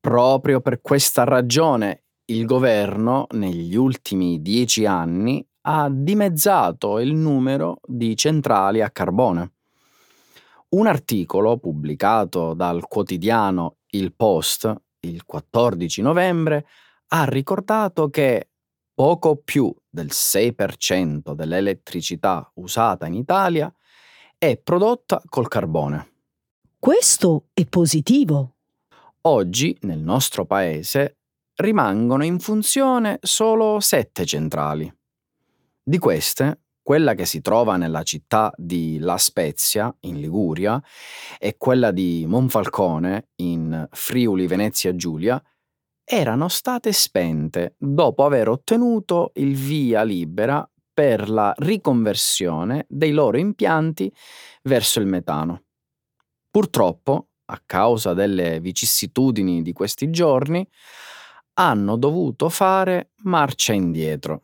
proprio 0.00 0.62
per 0.62 0.80
questa 0.80 1.24
ragione 1.24 2.04
il 2.28 2.46
governo 2.46 3.26
negli 3.32 3.76
ultimi 3.76 4.40
dieci 4.40 4.86
anni 4.86 5.46
ha 5.68 5.90
dimezzato 5.90 7.00
il 7.00 7.14
numero 7.14 7.80
di 7.84 8.16
centrali 8.16 8.80
a 8.80 8.88
carbone. 8.88 9.52
Un 10.70 10.86
articolo 10.86 11.58
pubblicato 11.58 12.54
dal 12.54 12.88
quotidiano 12.88 13.76
Il 13.88 14.14
Post 14.14 14.74
il 15.00 15.26
14 15.26 16.00
novembre 16.00 16.66
ha 17.08 17.24
ricordato 17.24 18.08
che 18.08 18.48
poco 18.94 19.36
più 19.36 19.70
del 19.86 20.08
6% 20.10 21.34
dell'elettricità 21.34 22.50
usata 22.54 23.06
in 23.06 23.12
Italia 23.12 23.70
è 24.46 24.56
prodotta 24.58 25.20
col 25.28 25.48
carbone. 25.48 26.12
Questo 26.78 27.46
è 27.52 27.66
positivo. 27.66 28.54
Oggi 29.22 29.76
nel 29.80 29.98
nostro 29.98 30.44
paese 30.44 31.16
rimangono 31.56 32.24
in 32.24 32.38
funzione 32.38 33.18
solo 33.22 33.80
sette 33.80 34.24
centrali. 34.24 34.92
Di 35.82 35.98
queste, 35.98 36.60
quella 36.80 37.14
che 37.14 37.26
si 37.26 37.40
trova 37.40 37.76
nella 37.76 38.04
città 38.04 38.52
di 38.56 38.98
La 39.00 39.18
Spezia, 39.18 39.92
in 40.02 40.20
Liguria, 40.20 40.80
e 41.40 41.56
quella 41.56 41.90
di 41.90 42.24
Monfalcone, 42.28 43.30
in 43.36 43.88
Friuli 43.90 44.46
Venezia 44.46 44.94
Giulia, 44.94 45.42
erano 46.04 46.46
state 46.46 46.92
spente 46.92 47.74
dopo 47.76 48.24
aver 48.24 48.48
ottenuto 48.48 49.32
il 49.34 49.56
via 49.56 50.04
libera 50.04 50.64
per 50.96 51.28
la 51.28 51.52
riconversione 51.58 52.86
dei 52.88 53.12
loro 53.12 53.36
impianti 53.36 54.10
verso 54.62 54.98
il 54.98 55.04
metano. 55.04 55.64
Purtroppo, 56.50 57.28
a 57.44 57.62
causa 57.66 58.14
delle 58.14 58.60
vicissitudini 58.60 59.60
di 59.60 59.74
questi 59.74 60.08
giorni, 60.08 60.66
hanno 61.58 61.96
dovuto 61.96 62.48
fare 62.48 63.10
marcia 63.24 63.74
indietro. 63.74 64.40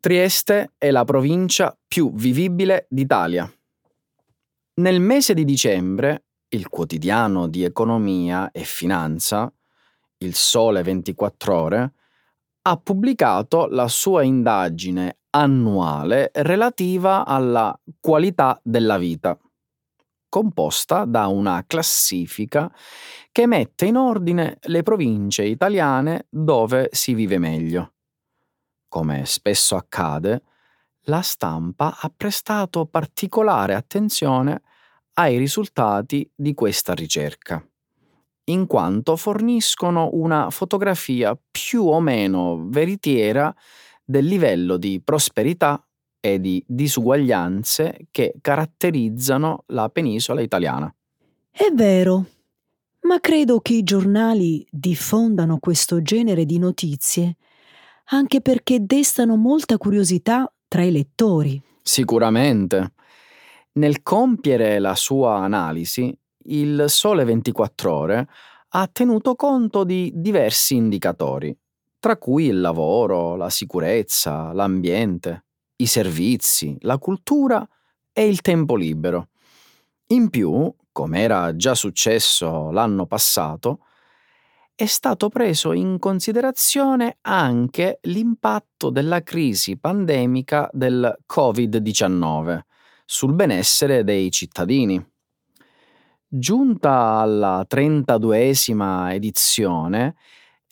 Trieste 0.00 0.72
è 0.76 0.90
la 0.90 1.04
provincia 1.04 1.78
più 1.86 2.12
vivibile 2.12 2.88
d'Italia. 2.90 3.48
Nel 4.80 4.98
mese 4.98 5.32
di 5.32 5.44
dicembre, 5.44 6.24
il 6.48 6.68
quotidiano 6.68 7.46
di 7.46 7.62
economia 7.62 8.50
e 8.50 8.64
finanza, 8.64 9.52
Il 10.16 10.34
Sole 10.34 10.82
24 10.82 11.54
ore, 11.56 11.92
ha 12.68 12.76
pubblicato 12.76 13.66
la 13.66 13.88
sua 13.88 14.22
indagine 14.22 15.20
annuale 15.30 16.30
relativa 16.34 17.24
alla 17.24 17.78
qualità 17.98 18.60
della 18.62 18.98
vita, 18.98 19.38
composta 20.28 21.06
da 21.06 21.28
una 21.28 21.64
classifica 21.66 22.70
che 23.32 23.46
mette 23.46 23.86
in 23.86 23.96
ordine 23.96 24.58
le 24.62 24.82
province 24.82 25.44
italiane 25.44 26.26
dove 26.28 26.88
si 26.92 27.14
vive 27.14 27.38
meglio. 27.38 27.94
Come 28.86 29.24
spesso 29.24 29.74
accade, 29.76 30.42
la 31.04 31.22
stampa 31.22 31.96
ha 31.98 32.12
prestato 32.14 32.84
particolare 32.84 33.74
attenzione 33.74 34.62
ai 35.14 35.38
risultati 35.38 36.30
di 36.34 36.52
questa 36.52 36.92
ricerca 36.92 37.66
in 38.48 38.66
quanto 38.66 39.16
forniscono 39.16 40.10
una 40.12 40.50
fotografia 40.50 41.38
più 41.50 41.84
o 41.84 42.00
meno 42.00 42.66
veritiera 42.68 43.54
del 44.04 44.26
livello 44.26 44.76
di 44.76 45.00
prosperità 45.02 45.82
e 46.20 46.40
di 46.40 46.62
disuguaglianze 46.66 48.08
che 48.10 48.34
caratterizzano 48.40 49.64
la 49.68 49.88
penisola 49.88 50.40
italiana. 50.40 50.92
È 51.50 51.70
vero, 51.72 52.24
ma 53.02 53.20
credo 53.20 53.60
che 53.60 53.74
i 53.74 53.82
giornali 53.82 54.66
diffondano 54.70 55.58
questo 55.58 56.02
genere 56.02 56.44
di 56.44 56.58
notizie 56.58 57.36
anche 58.10 58.40
perché 58.40 58.84
destano 58.84 59.36
molta 59.36 59.76
curiosità 59.76 60.50
tra 60.66 60.82
i 60.82 60.90
lettori. 60.90 61.60
Sicuramente. 61.82 62.92
Nel 63.72 64.02
compiere 64.02 64.78
la 64.78 64.94
sua 64.94 65.36
analisi, 65.36 66.16
il 66.48 66.84
Sole 66.88 67.24
24 67.24 67.92
Ore 67.92 68.28
ha 68.70 68.86
tenuto 68.86 69.34
conto 69.34 69.84
di 69.84 70.12
diversi 70.14 70.74
indicatori, 70.74 71.56
tra 71.98 72.16
cui 72.16 72.46
il 72.46 72.60
lavoro, 72.60 73.36
la 73.36 73.50
sicurezza, 73.50 74.52
l'ambiente, 74.52 75.44
i 75.76 75.86
servizi, 75.86 76.76
la 76.80 76.98
cultura 76.98 77.66
e 78.12 78.26
il 78.26 78.40
tempo 78.40 78.76
libero. 78.76 79.28
In 80.08 80.30
più, 80.30 80.72
come 80.92 81.20
era 81.20 81.54
già 81.56 81.74
successo 81.74 82.70
l'anno 82.70 83.06
passato, 83.06 83.80
è 84.74 84.86
stato 84.86 85.28
preso 85.28 85.72
in 85.72 85.98
considerazione 85.98 87.18
anche 87.22 87.98
l'impatto 88.02 88.90
della 88.90 89.22
crisi 89.22 89.76
pandemica 89.76 90.68
del 90.72 91.18
Covid-19 91.26 92.60
sul 93.04 93.34
benessere 93.34 94.04
dei 94.04 94.30
cittadini. 94.30 95.04
Giunta 96.30 97.20
alla 97.20 97.64
32esima 97.66 99.14
edizione, 99.14 100.14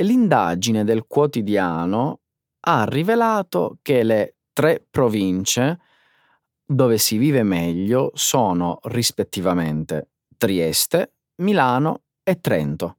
l'indagine 0.02 0.84
del 0.84 1.06
quotidiano 1.06 2.20
ha 2.66 2.84
rivelato 2.84 3.78
che 3.80 4.02
le 4.02 4.36
tre 4.52 4.86
province 4.90 5.80
dove 6.62 6.98
si 6.98 7.16
vive 7.16 7.42
meglio 7.42 8.10
sono 8.12 8.80
rispettivamente 8.82 10.10
Trieste, 10.36 11.14
Milano 11.36 12.02
e 12.22 12.38
Trento, 12.38 12.98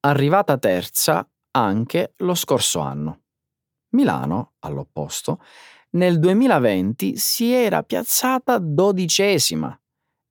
arrivata 0.00 0.56
terza 0.56 1.28
anche 1.50 2.14
lo 2.20 2.34
scorso 2.34 2.80
anno. 2.80 3.20
Milano, 3.90 4.52
all'opposto, 4.60 5.42
nel 5.90 6.18
2020 6.20 7.18
si 7.18 7.52
era 7.52 7.82
piazzata 7.82 8.56
dodicesima 8.56 9.78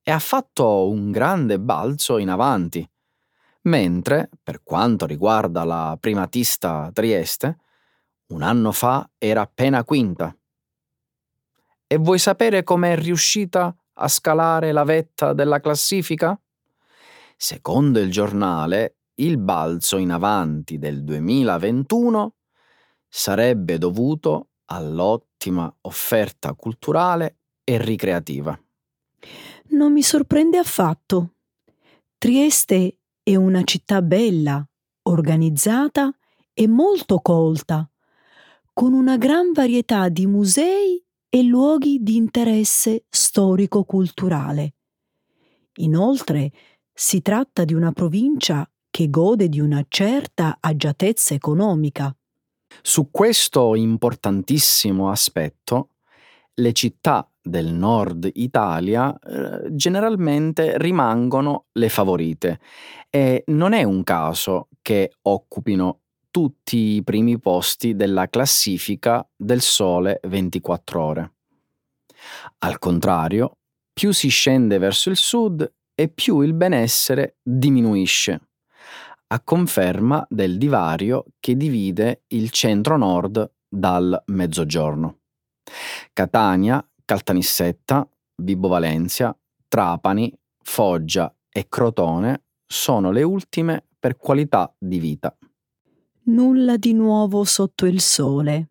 e 0.07 0.11
ha 0.11 0.19
fatto 0.19 0.87
un 0.87 1.09
grande 1.09 1.59
balzo 1.59 2.19
in 2.19 2.29
avanti, 2.29 2.87
mentre, 3.63 4.29
per 4.43 4.61
quanto 4.61 5.07
riguarda 5.07 5.63
la 5.63 5.97
primatista 5.99 6.91
Trieste, 6.93 7.57
un 8.27 8.43
anno 8.43 8.71
fa 8.71 9.09
era 9.17 9.41
appena 9.41 9.83
quinta. 9.83 10.35
E 11.87 11.97
vuoi 11.97 12.19
sapere 12.19 12.61
come 12.61 12.93
è 12.93 12.95
riuscita 12.95 13.75
a 13.93 14.07
scalare 14.07 14.71
la 14.71 14.83
vetta 14.83 15.33
della 15.33 15.59
classifica? 15.59 16.39
Secondo 17.35 17.99
il 17.99 18.11
giornale, 18.11 18.97
il 19.15 19.39
balzo 19.39 19.97
in 19.97 20.11
avanti 20.11 20.77
del 20.77 21.03
2021 21.03 22.35
sarebbe 23.07 23.79
dovuto 23.79 24.49
all'ottima 24.65 25.73
offerta 25.81 26.53
culturale 26.53 27.37
e 27.63 27.79
ricreativa 27.79 28.55
non 29.69 29.91
mi 29.91 30.01
sorprende 30.01 30.57
affatto. 30.57 31.35
Trieste 32.17 32.97
è 33.21 33.35
una 33.35 33.63
città 33.63 34.01
bella, 34.01 34.65
organizzata 35.03 36.15
e 36.53 36.67
molto 36.67 37.19
colta, 37.19 37.89
con 38.73 38.93
una 38.93 39.17
gran 39.17 39.51
varietà 39.51 40.09
di 40.09 40.25
musei 40.25 41.03
e 41.29 41.43
luoghi 41.43 41.99
di 42.01 42.15
interesse 42.15 43.05
storico-culturale. 43.09 44.73
Inoltre, 45.77 46.51
si 46.93 47.21
tratta 47.21 47.65
di 47.65 47.73
una 47.73 47.91
provincia 47.91 48.69
che 48.89 49.09
gode 49.09 49.49
di 49.49 49.59
una 49.59 49.85
certa 49.89 50.57
agiatezza 50.61 51.33
economica. 51.33 52.15
Su 52.81 53.09
questo 53.11 53.75
importantissimo 53.75 55.09
aspetto, 55.09 55.89
le 56.53 56.71
città 56.71 57.29
del 57.45 57.71
nord 57.71 58.27
Italia 58.33 59.17
eh, 59.17 59.67
generalmente 59.69 60.77
rimangono 60.79 61.65
le 61.73 61.89
favorite 61.89 62.59
e 63.09 63.43
non 63.47 63.73
è 63.73 63.83
un 63.83 64.03
caso 64.03 64.69
che 64.81 65.11
occupino 65.21 65.99
tutti 66.31 66.95
i 66.95 67.03
primi 67.03 67.39
posti 67.39 67.95
della 67.95 68.27
classifica 68.27 69.25
del 69.35 69.61
Sole 69.61 70.19
24 70.23 71.01
ore. 71.01 71.33
Al 72.59 72.79
contrario, 72.79 73.59
più 73.93 74.11
si 74.11 74.27
scende 74.27 74.77
verso 74.77 75.09
il 75.09 75.15
sud 75.15 75.71
e 75.93 76.09
più 76.09 76.41
il 76.41 76.53
benessere 76.53 77.37
diminuisce, 77.41 78.49
a 79.27 79.41
conferma 79.41 80.25
del 80.29 80.57
divario 80.57 81.25
che 81.39 81.55
divide 81.55 82.23
il 82.27 82.49
centro-nord 82.49 83.49
dal 83.69 84.21
mezzogiorno. 84.27 85.19
Catania, 86.11 86.85
Caltanissetta, 87.05 88.07
Vibo 88.37 88.67
Valencia, 88.67 89.37
Trapani, 89.67 90.33
Foggia 90.63 91.33
e 91.49 91.67
Crotone 91.69 92.41
sono 92.65 93.11
le 93.11 93.23
ultime 93.23 93.85
per 93.99 94.17
qualità 94.17 94.73
di 94.77 94.99
vita. 94.99 95.35
Nulla 96.23 96.77
di 96.77 96.93
nuovo 96.93 97.43
sotto 97.43 97.85
il 97.85 98.01
sole. 98.01 98.69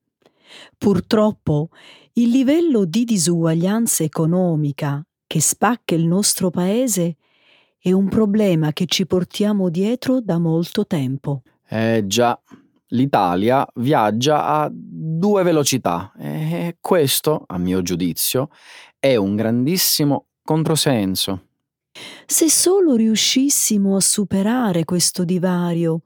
Purtroppo 0.77 1.71
il 2.15 2.31
livello 2.31 2.85
di 2.85 3.05
disuguaglianza 3.05 4.03
economica 4.03 5.05
che 5.27 5.41
spacca 5.41 5.95
il 5.95 6.07
nostro 6.07 6.51
paese 6.51 7.17
è 7.79 7.93
un 7.93 8.09
problema 8.09 8.73
che 8.73 8.87
ci 8.87 9.07
portiamo 9.07 9.69
dietro 9.69 10.21
da 10.21 10.39
molto 10.39 10.87
tempo. 10.87 11.43
Eh 11.69 12.05
già, 12.07 12.41
l'Italia 12.89 13.67
viaggia 13.77 14.45
a 14.45 14.71
due 14.73 15.43
velocità 15.43 16.13
e 16.19 16.77
questo, 16.81 17.45
a 17.47 17.59
mio 17.59 17.83
giudizio, 17.83 18.51
è 18.99 19.17
un 19.17 19.37
grandissimo 19.37 20.27
controsenso. 20.43 21.49
Se 22.27 22.51
solo 22.51 22.97
riuscissimo 22.97 23.97
a 23.97 24.01
superare 24.01 24.85
questo 24.85 25.25
divario, 25.25 26.03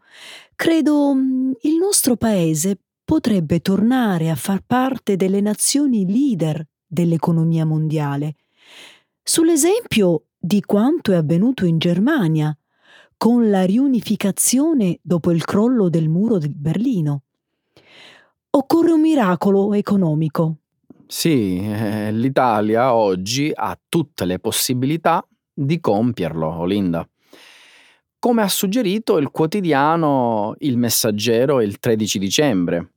credo 0.55 1.14
mm, 1.14 1.53
il 1.62 1.77
nostro 1.77 2.17
paese 2.17 2.79
potrebbe 3.05 3.61
tornare 3.61 4.29
a 4.29 4.35
far 4.35 4.62
parte 4.67 5.17
delle 5.17 5.41
nazioni 5.41 6.05
leader 6.07 6.62
dell'economia 6.87 7.64
mondiale, 7.64 8.35
sull'esempio 9.23 10.25
di 10.38 10.61
quanto 10.61 11.12
è 11.12 11.17
avvenuto 11.17 11.64
in 11.64 11.79
Germania, 11.79 12.55
con 13.18 13.50
la 13.50 13.64
riunificazione 13.64 15.00
dopo 15.02 15.33
il 15.33 15.44
crollo 15.44 15.88
del 15.88 16.09
muro 16.09 16.38
di 16.38 16.48
Berlino. 16.48 17.24
Occorre 18.50 18.92
un 18.92 19.00
miracolo 19.00 19.74
economico. 19.74 20.59
Sì, 21.04 21.59
eh, 21.59 22.12
l'Italia 22.12 22.94
oggi 22.94 23.50
ha 23.52 23.76
tutte 23.88 24.24
le 24.24 24.38
possibilità 24.38 25.26
di 25.52 25.81
compierlo, 25.81 26.61
Olinda. 26.61 27.07
Come 28.20 28.42
ha 28.42 28.48
suggerito 28.48 29.18
il 29.18 29.31
quotidiano 29.31 30.54
Il 30.59 30.78
Messaggero 30.78 31.61
il 31.61 31.81
13 31.81 32.18
dicembre. 32.20 32.92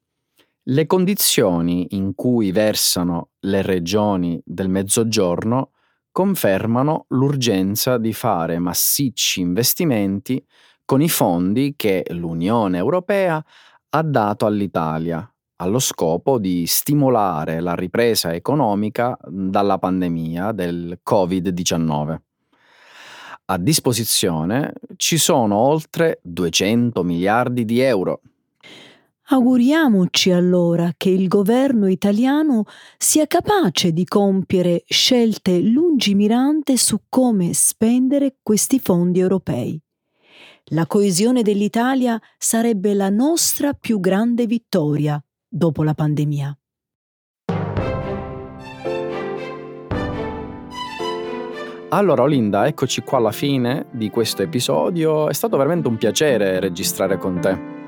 Le 0.63 0.85
condizioni 0.85 1.87
in 1.91 2.13
cui 2.13 2.51
versano 2.51 3.29
le 3.39 3.63
regioni 3.63 4.39
del 4.45 4.69
Mezzogiorno 4.69 5.71
confermano 6.11 7.05
l'urgenza 7.09 7.97
di 7.97 8.13
fare 8.13 8.59
massicci 8.59 9.41
investimenti 9.41 10.43
con 10.85 11.01
i 11.01 11.09
fondi 11.09 11.73
che 11.75 12.05
l'Unione 12.09 12.77
Europea 12.77 13.43
ha 13.89 14.01
dato 14.01 14.45
all'Italia 14.45 15.25
allo 15.57 15.79
scopo 15.79 16.39
di 16.39 16.65
stimolare 16.65 17.59
la 17.59 17.75
ripresa 17.75 18.33
economica 18.33 19.17
dalla 19.27 19.77
pandemia 19.77 20.51
del 20.51 20.99
Covid-19. 21.07 22.17
A 23.45 23.57
disposizione 23.57 24.73
ci 24.95 25.17
sono 25.17 25.55
oltre 25.57 26.19
200 26.23 27.03
miliardi 27.03 27.63
di 27.63 27.79
euro 27.79 28.21
Auguriamoci 29.31 30.29
allora 30.31 30.91
che 30.97 31.09
il 31.09 31.29
governo 31.29 31.87
italiano 31.87 32.65
sia 32.97 33.27
capace 33.27 33.93
di 33.93 34.03
compiere 34.03 34.83
scelte 34.87 35.57
lungimiranti 35.61 36.75
su 36.75 37.03
come 37.07 37.53
spendere 37.53 38.35
questi 38.43 38.77
fondi 38.77 39.21
europei. 39.21 39.81
La 40.71 40.85
coesione 40.85 41.43
dell'Italia 41.43 42.19
sarebbe 42.37 42.93
la 42.93 43.09
nostra 43.09 43.71
più 43.71 44.01
grande 44.01 44.45
vittoria 44.47 45.23
dopo 45.47 45.83
la 45.83 45.93
pandemia. 45.93 46.57
Allora 51.87 52.21
Olinda, 52.23 52.67
eccoci 52.67 53.01
qua 53.01 53.19
alla 53.19 53.31
fine 53.31 53.85
di 53.91 54.09
questo 54.09 54.41
episodio. 54.41 55.29
È 55.29 55.33
stato 55.33 55.55
veramente 55.55 55.87
un 55.87 55.95
piacere 55.95 56.59
registrare 56.59 57.17
con 57.17 57.39
te. 57.39 57.80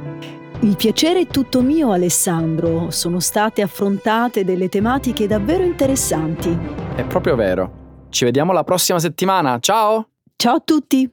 Il 0.61 0.75
piacere 0.77 1.21
è 1.21 1.27
tutto 1.27 1.61
mio, 1.61 1.91
Alessandro. 1.91 2.89
Sono 2.89 3.19
state 3.19 3.61
affrontate 3.61 4.43
delle 4.45 4.69
tematiche 4.69 5.27
davvero 5.27 5.63
interessanti. 5.63 6.57
È 6.95 7.03
proprio 7.05 7.35
vero. 7.35 7.81
Ci 8.09 8.25
vediamo 8.25 8.53
la 8.53 8.63
prossima 8.63 8.99
settimana. 8.99 9.59
Ciao! 9.59 10.07
Ciao 10.35 10.55
a 10.55 10.61
tutti! 10.63 11.09